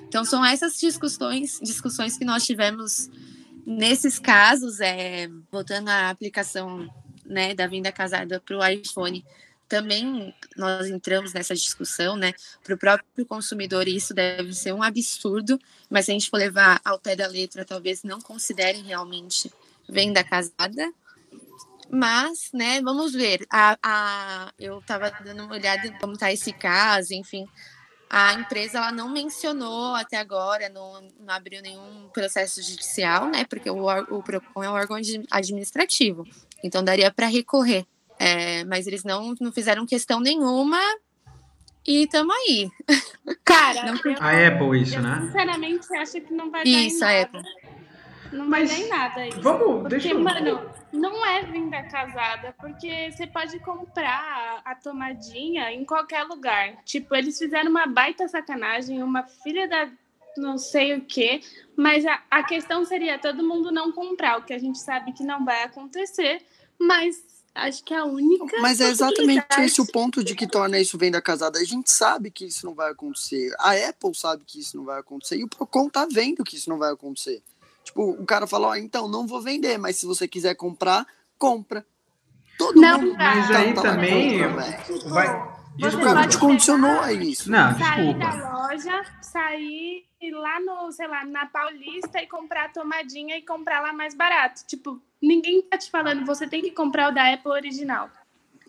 [0.07, 3.09] Então são essas discussões, discussões que nós tivemos
[3.65, 6.89] Nesses casos, é, voltando à aplicação
[7.25, 9.23] né, da venda casada para o iPhone,
[9.69, 12.33] também nós entramos nessa discussão, né?
[12.63, 16.81] Para o próprio consumidor, isso deve ser um absurdo, mas se a gente for levar
[16.83, 19.51] ao pé da letra, talvez não considerem realmente
[19.87, 20.91] venda casada.
[21.91, 23.45] Mas, né, vamos ver.
[23.51, 27.45] A, a, eu estava dando uma olhada em como está esse caso, enfim
[28.13, 33.45] a empresa ela não mencionou até agora, não, não abriu nenhum processo judicial, né?
[33.45, 34.97] Porque o, o PROCON é um órgão
[35.31, 36.27] administrativo,
[36.61, 37.85] então daria para recorrer.
[38.19, 40.77] É, mas eles não, não fizeram questão nenhuma
[41.87, 42.69] e estamos aí.
[43.45, 45.21] Cara, não, eu, a Apple, isso, eu, né?
[45.27, 47.17] Sinceramente, acho que não vai isso, dar nada.
[47.17, 47.41] a Apple.
[48.31, 49.41] Não vai dar em nada isso.
[49.41, 50.19] Vamos, porque, deixa eu...
[50.19, 56.77] mano, não é venda casada, porque você pode comprar a tomadinha em qualquer lugar.
[56.85, 59.89] Tipo, eles fizeram uma baita sacanagem, uma filha da
[60.37, 61.41] não sei o que,
[61.75, 65.23] mas a, a questão seria todo mundo não comprar, o que a gente sabe que
[65.23, 66.41] não vai acontecer,
[66.79, 67.21] mas
[67.53, 68.59] acho que a única.
[68.61, 71.59] Mas é exatamente esse o ponto de que torna isso venda casada.
[71.59, 73.53] A gente sabe que isso não vai acontecer.
[73.59, 75.37] A Apple sabe que isso não vai acontecer.
[75.37, 77.43] E o Procon tá vendo que isso não vai acontecer.
[77.83, 81.05] Tipo, o cara fala, ó, então, não vou vender, mas se você quiser comprar,
[81.37, 81.85] compra.
[82.57, 83.15] Todo Não, mundo.
[83.17, 85.51] Mas tá- aí tá também compra, vai.
[85.77, 87.49] O Você cara pode te condicionou a isso.
[87.49, 88.37] Não, sair desculpa.
[88.37, 93.81] da loja, sair lá no, sei lá, na Paulista e comprar a tomadinha e comprar
[93.81, 94.63] lá mais barato.
[94.67, 98.09] Tipo, ninguém tá te falando, você tem que comprar o da Apple original.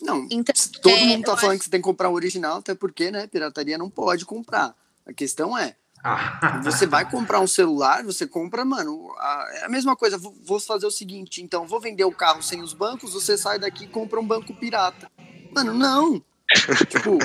[0.01, 2.59] Não, Então, todo é, mundo tá falando acho- que você tem que comprar o original,
[2.59, 4.75] até porque, né, pirataria não pode comprar.
[5.07, 5.77] A questão é,
[6.65, 10.61] você vai comprar um celular, você compra, mano, a, é a mesma coisa, vou, vou
[10.61, 13.89] fazer o seguinte, então, vou vender o carro sem os bancos, você sai daqui e
[13.89, 15.11] compra um banco pirata.
[15.55, 16.23] Mano, não.
[16.89, 17.19] tipo,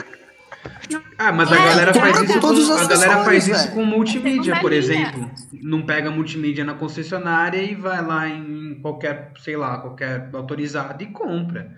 [1.18, 3.72] Ah, mas a É, galera faz com isso todos com, os a galera faz isso
[3.72, 5.30] com multimídia, por exemplo.
[5.54, 11.08] Não pega multimídia na concessionária e vai lá em qualquer, sei lá, qualquer autorizado e
[11.08, 11.76] compra.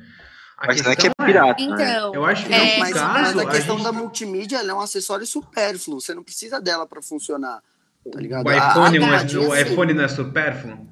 [0.61, 1.73] A Mas não é que é questão pirata, né?
[1.93, 4.71] Então, Eu acho que É, mas, caso, mas a a questão gente- da multimídia ela
[4.71, 6.01] é um acessório supérfluo.
[6.01, 7.63] Você não precisa dela pra funcionar.
[8.11, 8.45] Tá ligado?
[8.45, 9.61] o A- a iPhone, não é, o sim.
[9.73, 10.87] iPhone não é supérfluo?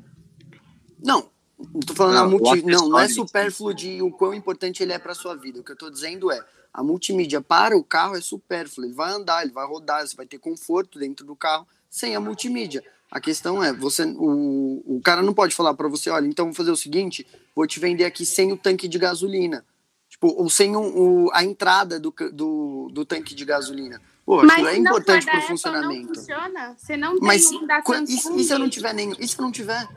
[1.03, 2.65] Não, não tô falando Não, a multi...
[2.65, 5.59] não, não é supérfluo de o quão importante ele é pra sua vida.
[5.59, 6.39] O que eu tô dizendo é,
[6.73, 8.85] a multimídia para o carro é supérfluo.
[8.85, 12.19] Ele vai andar, ele vai rodar, você vai ter conforto dentro do carro sem a
[12.19, 12.83] multimídia.
[13.09, 16.53] A questão é, você, o, o cara não pode falar pra você, olha, então vou
[16.53, 19.63] fazer o seguinte, vou te vender aqui sem o tanque de gasolina.
[20.09, 24.01] Tipo, ou sem o, o- a entrada do, do, do tanque de gasolina.
[24.25, 26.07] Pô, aquilo é importante pro Apple, funcionamento.
[26.07, 26.75] Não funciona.
[26.77, 28.35] Você não tem Mas um da qu- e, Samsung.
[28.39, 29.13] e se eu não tiver nenhum?
[29.19, 29.87] E se eu não tiver?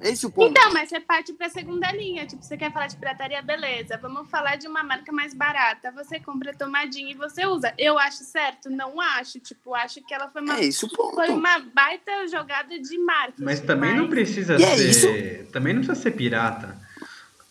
[0.00, 0.50] Esse é o ponto.
[0.50, 2.26] Então, mas você parte pra segunda linha.
[2.26, 3.98] Tipo, você quer falar de pirataria, beleza.
[4.00, 5.90] Vamos falar de uma marca mais barata.
[5.92, 7.72] Você compra a tomadinha e você usa.
[7.76, 8.70] Eu acho certo?
[8.70, 9.40] Não acho.
[9.40, 11.14] Tipo, acho que ela foi uma, é esse o ponto.
[11.14, 13.42] foi uma baita jogada de marketing.
[13.44, 15.48] Mas também não precisa E é ser.
[15.52, 16.78] Também não precisa ser pirata.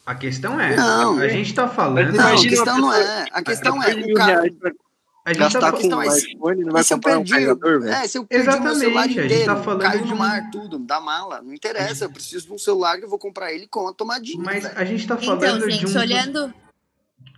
[0.06, 1.20] A questão é, Não.
[1.20, 2.14] a, a gente tá falando.
[2.14, 3.26] Não, a questão não é.
[3.30, 4.44] A questão é, Mil o cara.
[5.28, 5.72] A gente tá gastar falando.
[5.74, 7.94] com questão um é- iPhone, não vai se eu comprar um perdi, carregador, velho?
[7.94, 10.08] é, se eu perdi o meu celular Exatamente, a gente inteiro, tá falando caiu de
[10.10, 13.10] no um- mar, tudo, da mala, não interessa, eu preciso de um celular que eu
[13.10, 14.42] vou comprar ele com a tomadinha.
[14.44, 14.78] Mas velho.
[14.80, 16.00] a gente tá falando então de gente, um.
[16.00, 16.54] olhando.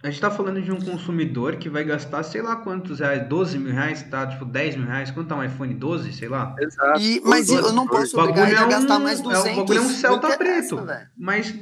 [0.01, 3.57] A gente tá falando de um consumidor que vai gastar, sei lá quantos reais, 12
[3.59, 4.25] mil reais, tá?
[4.27, 5.11] Tipo, 10 mil reais.
[5.11, 6.55] Quanto tá um iPhone 12, sei lá?
[6.57, 7.01] Exato.
[7.01, 9.45] E- mas Dois, eu não posso obrigar ele a gastar mais é 200.
[9.49, 10.77] um, o bagulho é um Celta preto.
[10.85, 11.07] velho.
[11.17, 11.53] Mas,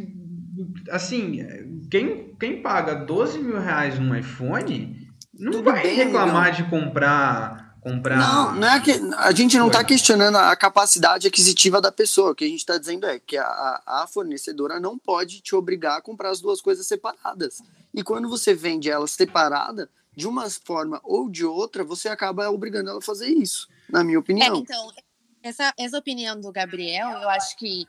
[0.92, 1.42] assim,
[1.90, 5.07] quem, quem paga 12 mil reais num iPhone
[5.38, 8.18] não Tudo vai bem, reclamar de comprar comprar.
[8.18, 12.32] Não, não é que a gente não está questionando a capacidade aquisitiva da pessoa.
[12.32, 15.98] O que a gente está dizendo é que a, a fornecedora não pode te obrigar
[15.98, 17.62] a comprar as duas coisas separadas.
[17.94, 22.90] E quando você vende elas separada, de uma forma ou de outra, você acaba obrigando
[22.90, 24.58] ela a fazer isso, na minha É, opinião.
[24.58, 24.92] então,
[25.42, 27.88] essa, essa opinião do Gabriel, eu acho que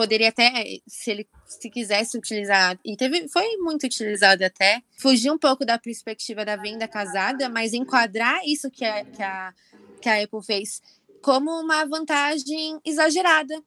[0.00, 5.36] poderia até, se ele se quisesse utilizar, e teve, foi muito utilizado até, fugir um
[5.36, 9.52] pouco da perspectiva da venda casada, mas enquadrar isso que a, que a,
[10.00, 10.80] que a Apple fez
[11.20, 13.62] como uma vantagem exagerada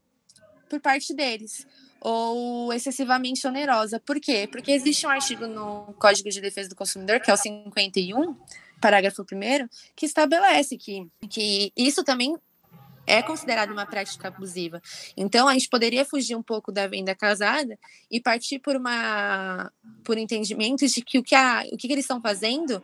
[0.67, 1.67] por parte deles,
[2.01, 3.99] ou excessivamente onerosa.
[3.99, 4.49] Por quê?
[4.51, 8.35] Porque existe um artigo no Código de Defesa do Consumidor, que é o 51,
[8.81, 12.35] parágrafo 1 que estabelece que, que isso também
[13.05, 14.81] é considerado uma prática abusiva.
[15.15, 17.77] Então, a gente poderia fugir um pouco da venda casada
[18.09, 19.71] e partir por uma
[20.03, 22.81] por entendimento de que o que, a, o que eles estão fazendo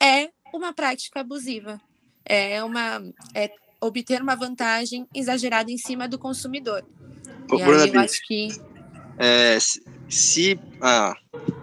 [0.00, 1.80] é uma prática abusiva.
[2.24, 3.02] É uma
[3.34, 6.84] é obter uma vantagem exagerada em cima do consumidor.
[7.50, 8.48] Ô, e Bruna eu acho que
[9.18, 9.58] é,
[10.08, 11.14] se, a,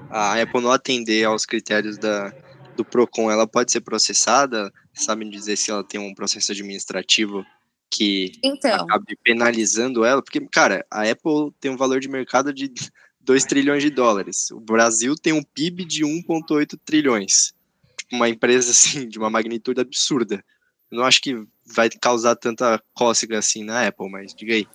[0.10, 2.34] a Apple não atender aos critérios da,
[2.76, 4.72] do PROCON, ela pode ser processada?
[4.94, 7.46] Sabem dizer se ela tem um processo administrativo
[7.90, 10.22] que então, acabe penalizando ela?
[10.22, 12.72] Porque, cara, a Apple tem um valor de mercado de
[13.22, 14.52] 2 trilhões de dólares.
[14.52, 17.54] O Brasil tem um PIB de 1,8 trilhões.
[17.98, 20.44] Tipo, uma empresa, assim, de uma magnitude absurda.
[20.92, 24.68] Eu não acho que vai causar tanta cócega assim na Apple, mas diga aí.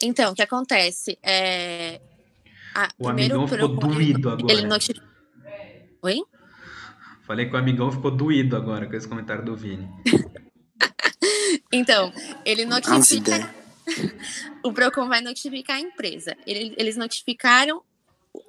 [0.00, 2.00] então, o que acontece é
[2.74, 4.52] a, O primeiro amigão ficou doído agora.
[4.52, 5.14] ele notifica
[6.02, 6.22] Oi?
[7.26, 9.88] Falei que o amigão ficou doído agora com esse comentário do Vini.
[11.72, 12.12] Então,
[12.44, 13.54] ele notifica.
[14.64, 16.34] O Procon vai notificar a empresa.
[16.46, 17.82] Ele- Eles notificaram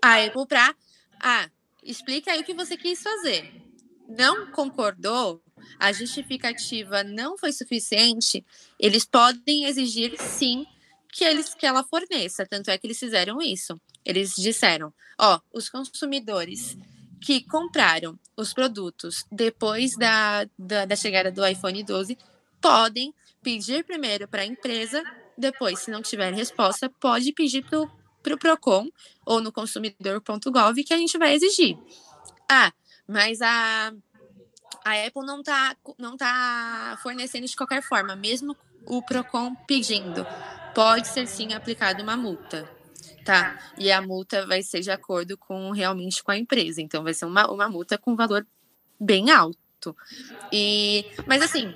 [0.01, 0.73] a Apple para.
[1.19, 1.49] Ah,
[1.83, 3.51] explica aí o que você quis fazer.
[4.07, 5.41] Não concordou?
[5.77, 8.45] A justificativa não foi suficiente?
[8.79, 10.65] Eles podem exigir sim
[11.11, 12.45] que eles que ela forneça.
[12.45, 13.77] Tanto é que eles fizeram isso.
[14.05, 16.77] Eles disseram: ó, os consumidores
[17.19, 22.17] que compraram os produtos depois da, da, da chegada do iPhone 12
[22.61, 25.03] podem pedir primeiro para a empresa,
[25.37, 28.89] depois, se não tiver resposta, pode pedir para o pro Procon
[29.23, 31.77] ou no consumidor.gov que a gente vai exigir.
[32.49, 32.73] Ah,
[33.07, 33.93] mas a,
[34.83, 40.25] a Apple não está não tá fornecendo de qualquer forma, mesmo o Procon pedindo.
[40.73, 42.67] Pode ser sim aplicada uma multa.
[43.23, 43.59] Tá?
[43.77, 46.81] E a multa vai ser de acordo com realmente com a empresa.
[46.81, 48.45] Então vai ser uma, uma multa com valor
[48.99, 49.95] bem alto.
[50.51, 51.75] E, mas assim,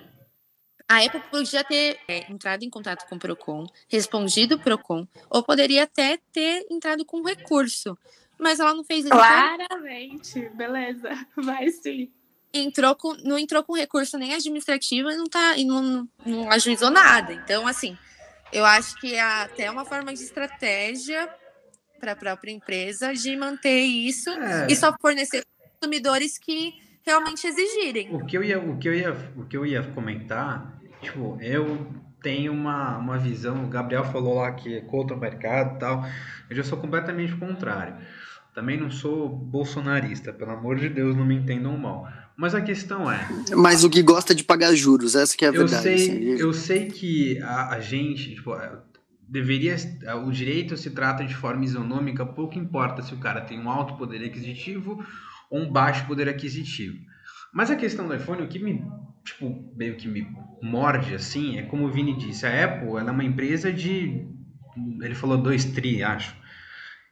[0.90, 5.44] a Apple podia ter é, entrado em contato com o Procon, respondido o Procon, ou
[5.44, 7.96] poderia até ter entrado com recurso.
[8.40, 9.14] Mas ela não fez isso.
[9.14, 11.10] Claramente, beleza.
[11.38, 12.12] Vai sim.
[12.52, 16.52] Entrou com, não entrou com recurso nem administrativo e não, tá, e não, não, não
[16.52, 17.34] ajuizou nada.
[17.34, 17.96] Então, assim,
[18.52, 21.30] eu acho que é até uma forma de estratégia
[22.00, 24.66] para a própria empresa de manter isso É.
[24.68, 25.46] e só fornecer
[25.80, 26.74] consumidores que
[27.06, 28.16] realmente exigirem.
[28.16, 31.88] O que eu ia, o que eu ia, o que eu ia comentar, tipo, eu
[32.22, 36.06] tenho uma, uma visão, o Gabriel falou lá que é contra o mercado e tal,
[36.50, 37.96] eu já sou completamente contrário.
[38.54, 42.08] Também não sou bolsonarista, pelo amor de Deus, não me entendam mal.
[42.36, 43.20] Mas a questão é,
[43.56, 45.84] Mas o que gosta de pagar juros, essa que é a eu verdade.
[45.84, 46.24] sei, assim.
[46.40, 48.80] eu sei que a, a gente, tipo, é,
[49.28, 49.76] deveria,
[50.26, 53.96] o direito se trata de forma isonômica, pouco importa se o cara tem um alto
[53.98, 55.04] poder aquisitivo
[55.50, 56.98] ou um baixo poder aquisitivo.
[57.54, 58.84] Mas a questão do iPhone, o que me,
[59.30, 60.28] tipo, meio que me
[60.62, 64.26] morde assim, é como o Vini disse, a Apple, ela é uma empresa de,
[65.02, 66.36] ele falou 2 tri, acho.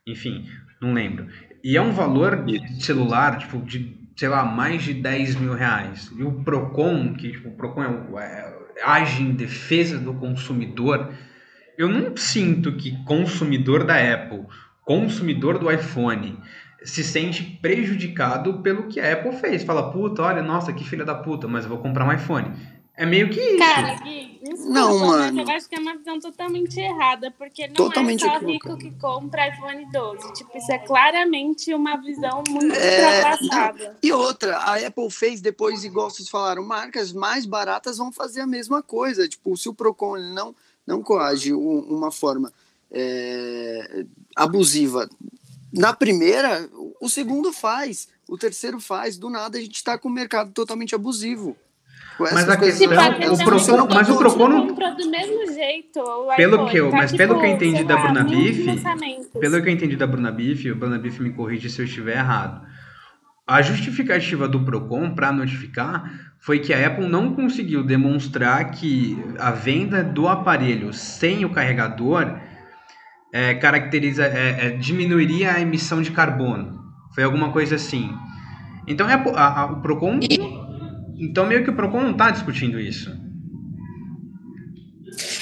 [0.08, 0.50] Enfim,
[0.82, 1.28] não lembro.
[1.64, 6.12] E é um valor de celular, tipo, de, sei lá, mais de 10 mil reais.
[6.18, 11.12] E o Procon, que tipo, o Procon é, é- age em defesa do consumidor,
[11.78, 14.46] eu não sinto que consumidor da Apple,
[14.86, 16.38] consumidor do iPhone,
[16.84, 19.64] se sente prejudicado pelo que a Apple fez.
[19.64, 22.52] Fala, puta, olha, nossa, que filha da puta, mas eu vou comprar um iPhone.
[23.00, 23.60] É meio que isso.
[23.60, 25.42] Cara, Gui, desculpa, Não, mas mano.
[25.42, 28.74] eu acho que é uma visão totalmente errada, porque não Totalmente é só equivocada.
[28.74, 30.34] rico que compra iPhone 12.
[30.34, 33.98] Tipo, isso é claramente uma visão muito É, ultrapassada.
[34.02, 38.48] E outra, a Apple fez depois, igual vocês falaram, marcas mais baratas vão fazer a
[38.48, 39.28] mesma coisa.
[39.28, 42.52] Tipo, se o Procon não, não coage um- uma forma
[42.92, 45.08] é, abusiva
[45.78, 46.68] na primeira,
[47.00, 50.94] o segundo faz, o terceiro faz, do nada a gente está com o mercado totalmente
[50.96, 51.56] abusivo.
[52.20, 54.18] Mas a questão- Tipo, a o Procon- é mas o.
[54.18, 56.00] Procon não- compra do mesmo jeito.
[56.00, 58.02] o Pelo iPhone, que eu- tá, mas pelo tipo, que eu entendi sei da lá,
[58.02, 58.82] Bruna Biff.
[59.40, 62.18] Pelo que eu entendi da Bruna Biff, o Bruna Biff me corrige se eu estiver
[62.18, 62.66] errado.
[63.50, 69.52] a justificativa do Procon para notificar foi que a Apple não conseguiu demonstrar que a
[69.52, 72.38] venda do aparelho sem o carregador
[73.34, 76.82] é, caracteriza, é, é, diminuiria a emissão de carbono.
[77.14, 78.10] Foi alguma coisa assim.
[78.88, 80.20] Então a, a, o Procon,
[81.18, 83.12] então meio que o Procon não está discutindo isso.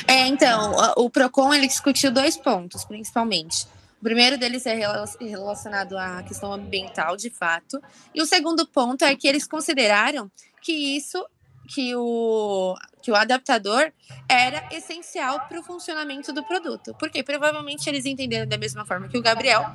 [0.08, 3.68] É, então, o Procon ele discutiu dois pontos, principalmente.
[4.00, 4.76] O primeiro deles é
[5.20, 7.82] relacionado à questão ambiental, de fato,
[8.14, 10.30] e o segundo ponto é que eles consideraram
[10.62, 11.26] que isso,
[11.68, 13.92] que o, que o adaptador
[14.30, 19.18] era essencial para o funcionamento do produto, porque provavelmente eles entenderam da mesma forma que
[19.18, 19.66] o Gabriel,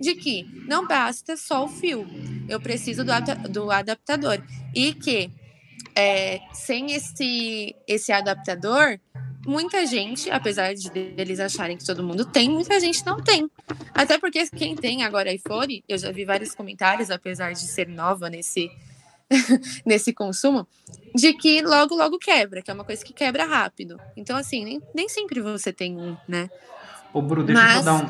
[0.00, 2.06] de que não basta só o fio,
[2.48, 3.12] eu preciso do,
[3.48, 4.42] do adaptador,
[4.74, 5.30] e que
[5.94, 8.98] é, sem esse, esse adaptador,
[9.46, 13.50] muita gente, apesar de eles acharem que todo mundo tem, muita gente não tem.
[13.94, 18.28] Até porque quem tem agora iPhone, eu já vi vários comentários, apesar de ser nova
[18.28, 18.70] nesse,
[19.86, 20.66] nesse consumo,
[21.14, 23.98] de que logo, logo quebra, que é uma coisa que quebra rápido.
[24.16, 26.48] Então, assim, nem, nem sempre você tem um, né?
[27.12, 27.76] Ô, Bru, deixa, Mas...
[27.76, 28.06] eu só dar um,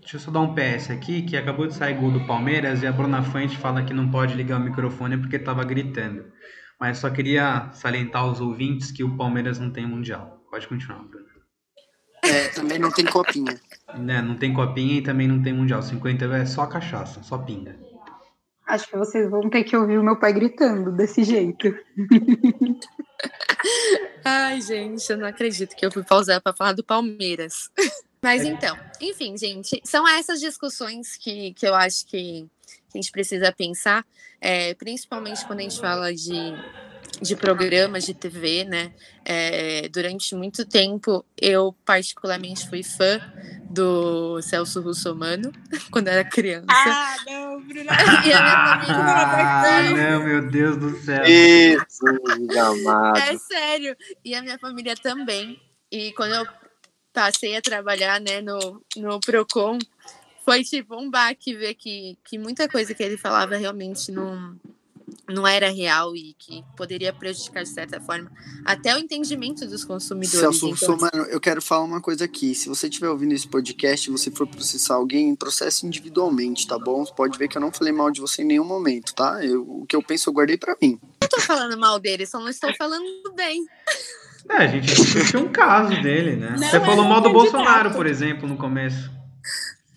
[0.00, 2.86] deixa eu só dar um PS aqui, que acabou de sair gol do Palmeiras e
[2.86, 6.24] a Bruna Fante fala que não pode ligar o microfone porque estava gritando.
[6.80, 10.42] Mas só queria salientar aos ouvintes que o Palmeiras não tem mundial.
[10.50, 11.26] Pode continuar, Bruno.
[12.24, 13.60] É, também não tem copinha.
[13.94, 15.82] Né, não tem copinha e também não tem mundial.
[15.82, 17.78] 50 é só cachaça, só pinga.
[18.72, 21.78] Acho que vocês vão ter que ouvir o meu pai gritando desse jeito.
[24.24, 27.68] Ai, gente, eu não acredito que eu fui pausar para falar do Palmeiras.
[28.24, 32.48] Mas então, enfim, gente, são essas discussões que, que eu acho que,
[32.94, 34.06] a gente precisa pensar,
[34.40, 36.54] é, principalmente quando a gente fala de
[37.22, 38.92] de programas de TV, né?
[39.24, 43.20] É, durante muito tempo, eu particularmente fui fã
[43.70, 45.52] do Celso Russomano,
[45.90, 46.66] quando era criança.
[46.68, 47.92] Ah, não, Bruna!
[48.26, 48.96] e a minha família...
[48.98, 51.24] Ah, não, meu Deus do céu!
[51.24, 52.04] Isso,
[52.58, 53.18] amado.
[53.18, 53.96] É sério!
[54.24, 55.60] E a minha família também.
[55.90, 56.46] E quando eu
[57.12, 59.78] passei a trabalhar, né, no, no Procon,
[60.44, 64.58] foi tipo um baque ver que, que muita coisa que ele falava realmente não
[65.28, 68.30] não era real e que poderia prejudicar de certa forma
[68.64, 70.40] até o entendimento dos consumidores.
[70.40, 70.96] Celso, então...
[70.96, 72.54] mano, eu quero falar uma coisa aqui.
[72.54, 77.04] Se você estiver ouvindo esse podcast e você for processar alguém, processe individualmente, tá bom?
[77.04, 79.44] Você pode ver que eu não falei mal de você em nenhum momento, tá?
[79.44, 80.98] Eu, o que eu penso eu guardei para mim.
[81.22, 83.04] Eu tô falando mal dele, só não estou falando
[83.34, 83.64] bem.
[84.50, 86.56] É, a gente discutiu um caso dele, né?
[86.58, 89.10] Não, você falou mal do Bolsonaro, por exemplo, no começo.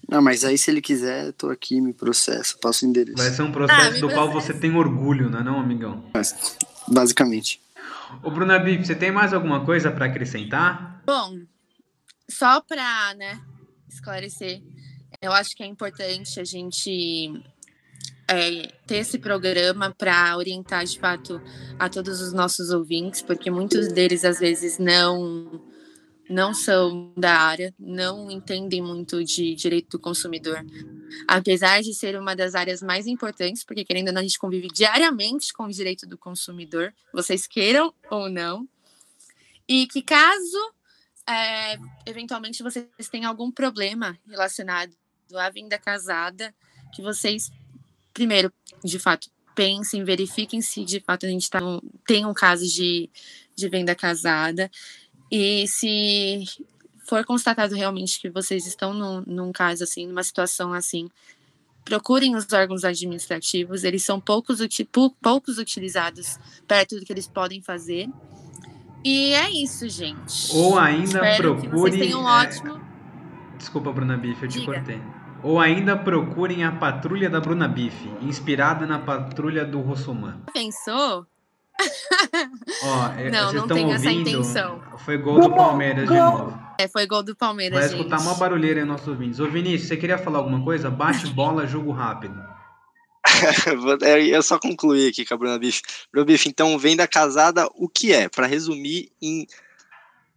[0.07, 3.17] Não, mas aí se ele quiser, tô aqui, me processo, passo o endereço.
[3.17, 6.03] Vai ser um processo ah, do qual você tem orgulho, não é não, amigão?
[6.13, 7.59] Mas, basicamente.
[8.23, 11.01] Ô, Bruna Bip, você tem mais alguma coisa para acrescentar?
[11.05, 11.39] Bom,
[12.29, 13.41] só para né,
[13.89, 14.61] esclarecer,
[15.21, 17.31] eu acho que é importante a gente
[18.27, 21.41] é, ter esse programa para orientar de fato
[21.79, 25.61] a todos os nossos ouvintes, porque muitos deles às vezes não
[26.29, 30.65] não são da área, não entendem muito de direito do consumidor,
[31.27, 34.67] apesar de ser uma das áreas mais importantes, porque querendo ou não, a gente convive
[34.67, 38.67] diariamente com o direito do consumidor, vocês queiram ou não,
[39.67, 40.73] e que caso
[41.27, 44.95] é, eventualmente vocês tenham algum problema relacionado
[45.33, 46.53] à vinda casada,
[46.93, 47.51] que vocês,
[48.13, 48.51] primeiro,
[48.83, 51.59] de fato, pensem, verifiquem se de fato a gente tá,
[52.05, 53.09] tem um caso de,
[53.55, 54.69] de venda casada
[55.35, 56.45] e se
[57.05, 61.09] for constatado realmente que vocês estão num, num caso assim, numa situação assim,
[61.83, 64.59] procurem os órgãos administrativos, eles são poucos,
[65.21, 68.07] poucos utilizados perto do que eles podem fazer.
[69.03, 70.55] E é isso, gente.
[70.55, 72.15] Ou ainda Espero procure.
[72.15, 72.77] Um ótimo.
[72.77, 73.57] É...
[73.57, 74.73] Desculpa, Bruna Bife, eu te Diga.
[74.73, 75.01] cortei.
[75.43, 80.41] Ou ainda procurem a patrulha da Bruna Bife, inspirada na patrulha do Rossoman.
[80.53, 81.27] Pensou?
[82.83, 84.81] Ó, é, não, não tem essa intenção.
[84.99, 86.57] Foi gol do Palmeiras de novo.
[86.77, 87.79] É, foi gol do Palmeiras.
[87.79, 88.27] Vai escutar gente.
[88.27, 89.39] uma barulheira aí nossos ouvintes.
[89.39, 90.89] Ô Vinícius, você queria falar alguma coisa?
[90.89, 92.35] Bate bola, jogo rápido.
[94.29, 95.81] eu só concluir aqui com a Bruna Bife.
[96.11, 98.29] Bruna Bife, então, venda casada, o que é?
[98.29, 99.47] Para resumir em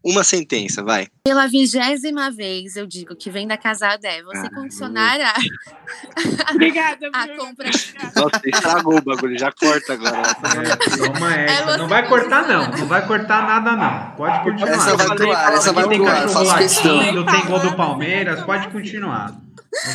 [0.03, 1.09] uma sentença, vai.
[1.25, 5.35] Pela vigésima vez eu digo que venda casada é você ah, condicionar a.
[6.55, 7.67] Obrigada, a compra.
[7.67, 10.19] Nossa, estragou o bagulho, já corta agora.
[10.19, 11.71] É, toma essa.
[11.71, 12.71] É não vai cortar, não.
[12.71, 14.17] Não vai cortar nada, não.
[14.17, 14.73] Pode continuar.
[14.73, 16.29] Essa vai pro ar, essa vai ar.
[16.29, 17.27] Faço questão.
[17.27, 19.37] Tem gol do Palmeiras, pode continuar.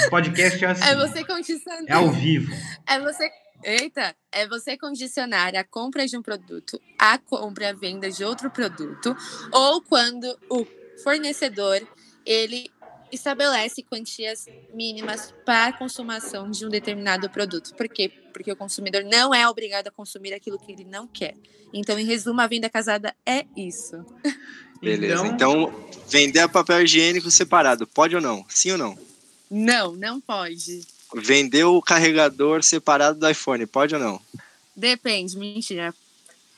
[0.06, 0.84] O podcast é assim.
[0.84, 1.86] É você condicionar.
[1.88, 2.54] É ao vivo.
[2.88, 3.30] É você
[3.64, 8.50] Eita, é você condicionar a compra de um produto à compra e venda de outro
[8.50, 9.16] produto,
[9.52, 10.66] ou quando o
[11.04, 11.86] fornecedor
[12.26, 12.72] ele
[13.12, 17.74] estabelece quantias mínimas para a consumação de um determinado produto.
[17.76, 18.12] Por quê?
[18.34, 21.36] Porque o consumidor não é obrigado a consumir aquilo que ele não quer.
[21.72, 24.04] Então, em resumo, a venda casada é isso.
[24.82, 25.26] Beleza.
[25.28, 25.72] Então,
[26.10, 28.46] vender papel higiênico separado, pode ou não?
[28.50, 28.98] Sim ou não?
[29.50, 30.82] Não, não pode.
[31.16, 34.22] Vender o carregador separado do iPhone, pode ou não?
[34.76, 35.94] Depende, mentira.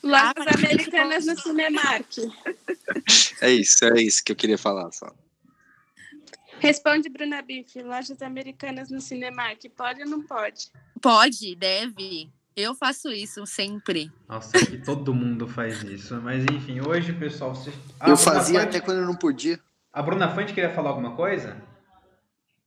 [0.02, 2.06] Lojas Ah, americanas no Cinemark.
[3.40, 5.12] É isso, é isso que eu queria falar só.
[6.58, 7.80] Responde, Bruna Biff.
[7.82, 9.60] Lojas americanas no Cinemark.
[9.76, 10.68] Pode ou não pode?
[11.00, 12.30] Pode, deve.
[12.56, 14.10] Eu faço isso sempre.
[14.28, 16.14] Nossa, que todo mundo faz isso.
[16.22, 17.70] Mas enfim, hoje, pessoal, você...
[18.00, 19.60] Ah, eu fazia Fante- até quando eu não podia.
[19.92, 21.56] A Bruna Fante queria falar alguma coisa?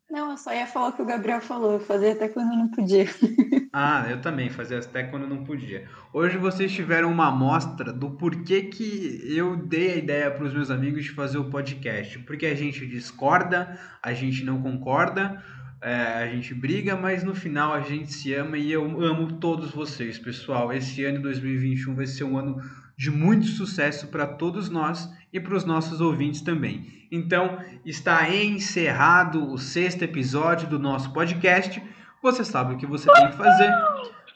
[0.09, 1.73] Não, eu só ia falar o que o Gabriel falou.
[1.73, 3.05] Eu fazia até quando não podia.
[3.71, 5.87] Ah, eu também fazia até quando não podia.
[6.11, 10.71] Hoje vocês tiveram uma amostra do porquê que eu dei a ideia para os meus
[10.71, 12.17] amigos de fazer o podcast.
[12.19, 15.43] Porque a gente discorda, a gente não concorda,
[15.83, 19.69] é, a gente briga, mas no final a gente se ama e eu amo todos
[19.69, 20.73] vocês, pessoal.
[20.73, 22.59] Esse ano de 2021 vai ser um ano
[22.97, 27.07] de muito sucesso para todos nós e para os nossos ouvintes também.
[27.11, 31.81] Então, está encerrado o sexto episódio do nosso podcast.
[32.21, 33.71] Você sabe o que você tem que fazer.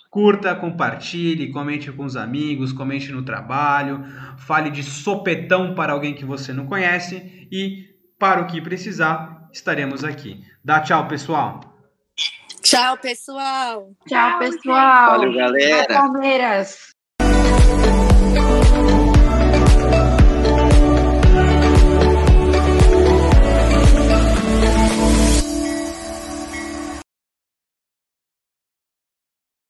[0.09, 4.03] Curta, compartilhe, comente com os amigos, comente no trabalho,
[4.37, 7.87] fale de sopetão para alguém que você não conhece e,
[8.19, 10.43] para o que precisar, estaremos aqui.
[10.63, 11.61] Dá tchau, pessoal.
[12.61, 13.91] Tchau, pessoal!
[14.07, 15.19] Tchau, pessoal.
[15.19, 15.85] Valeu, galera.
[15.87, 16.93] Vai, Palmeiras.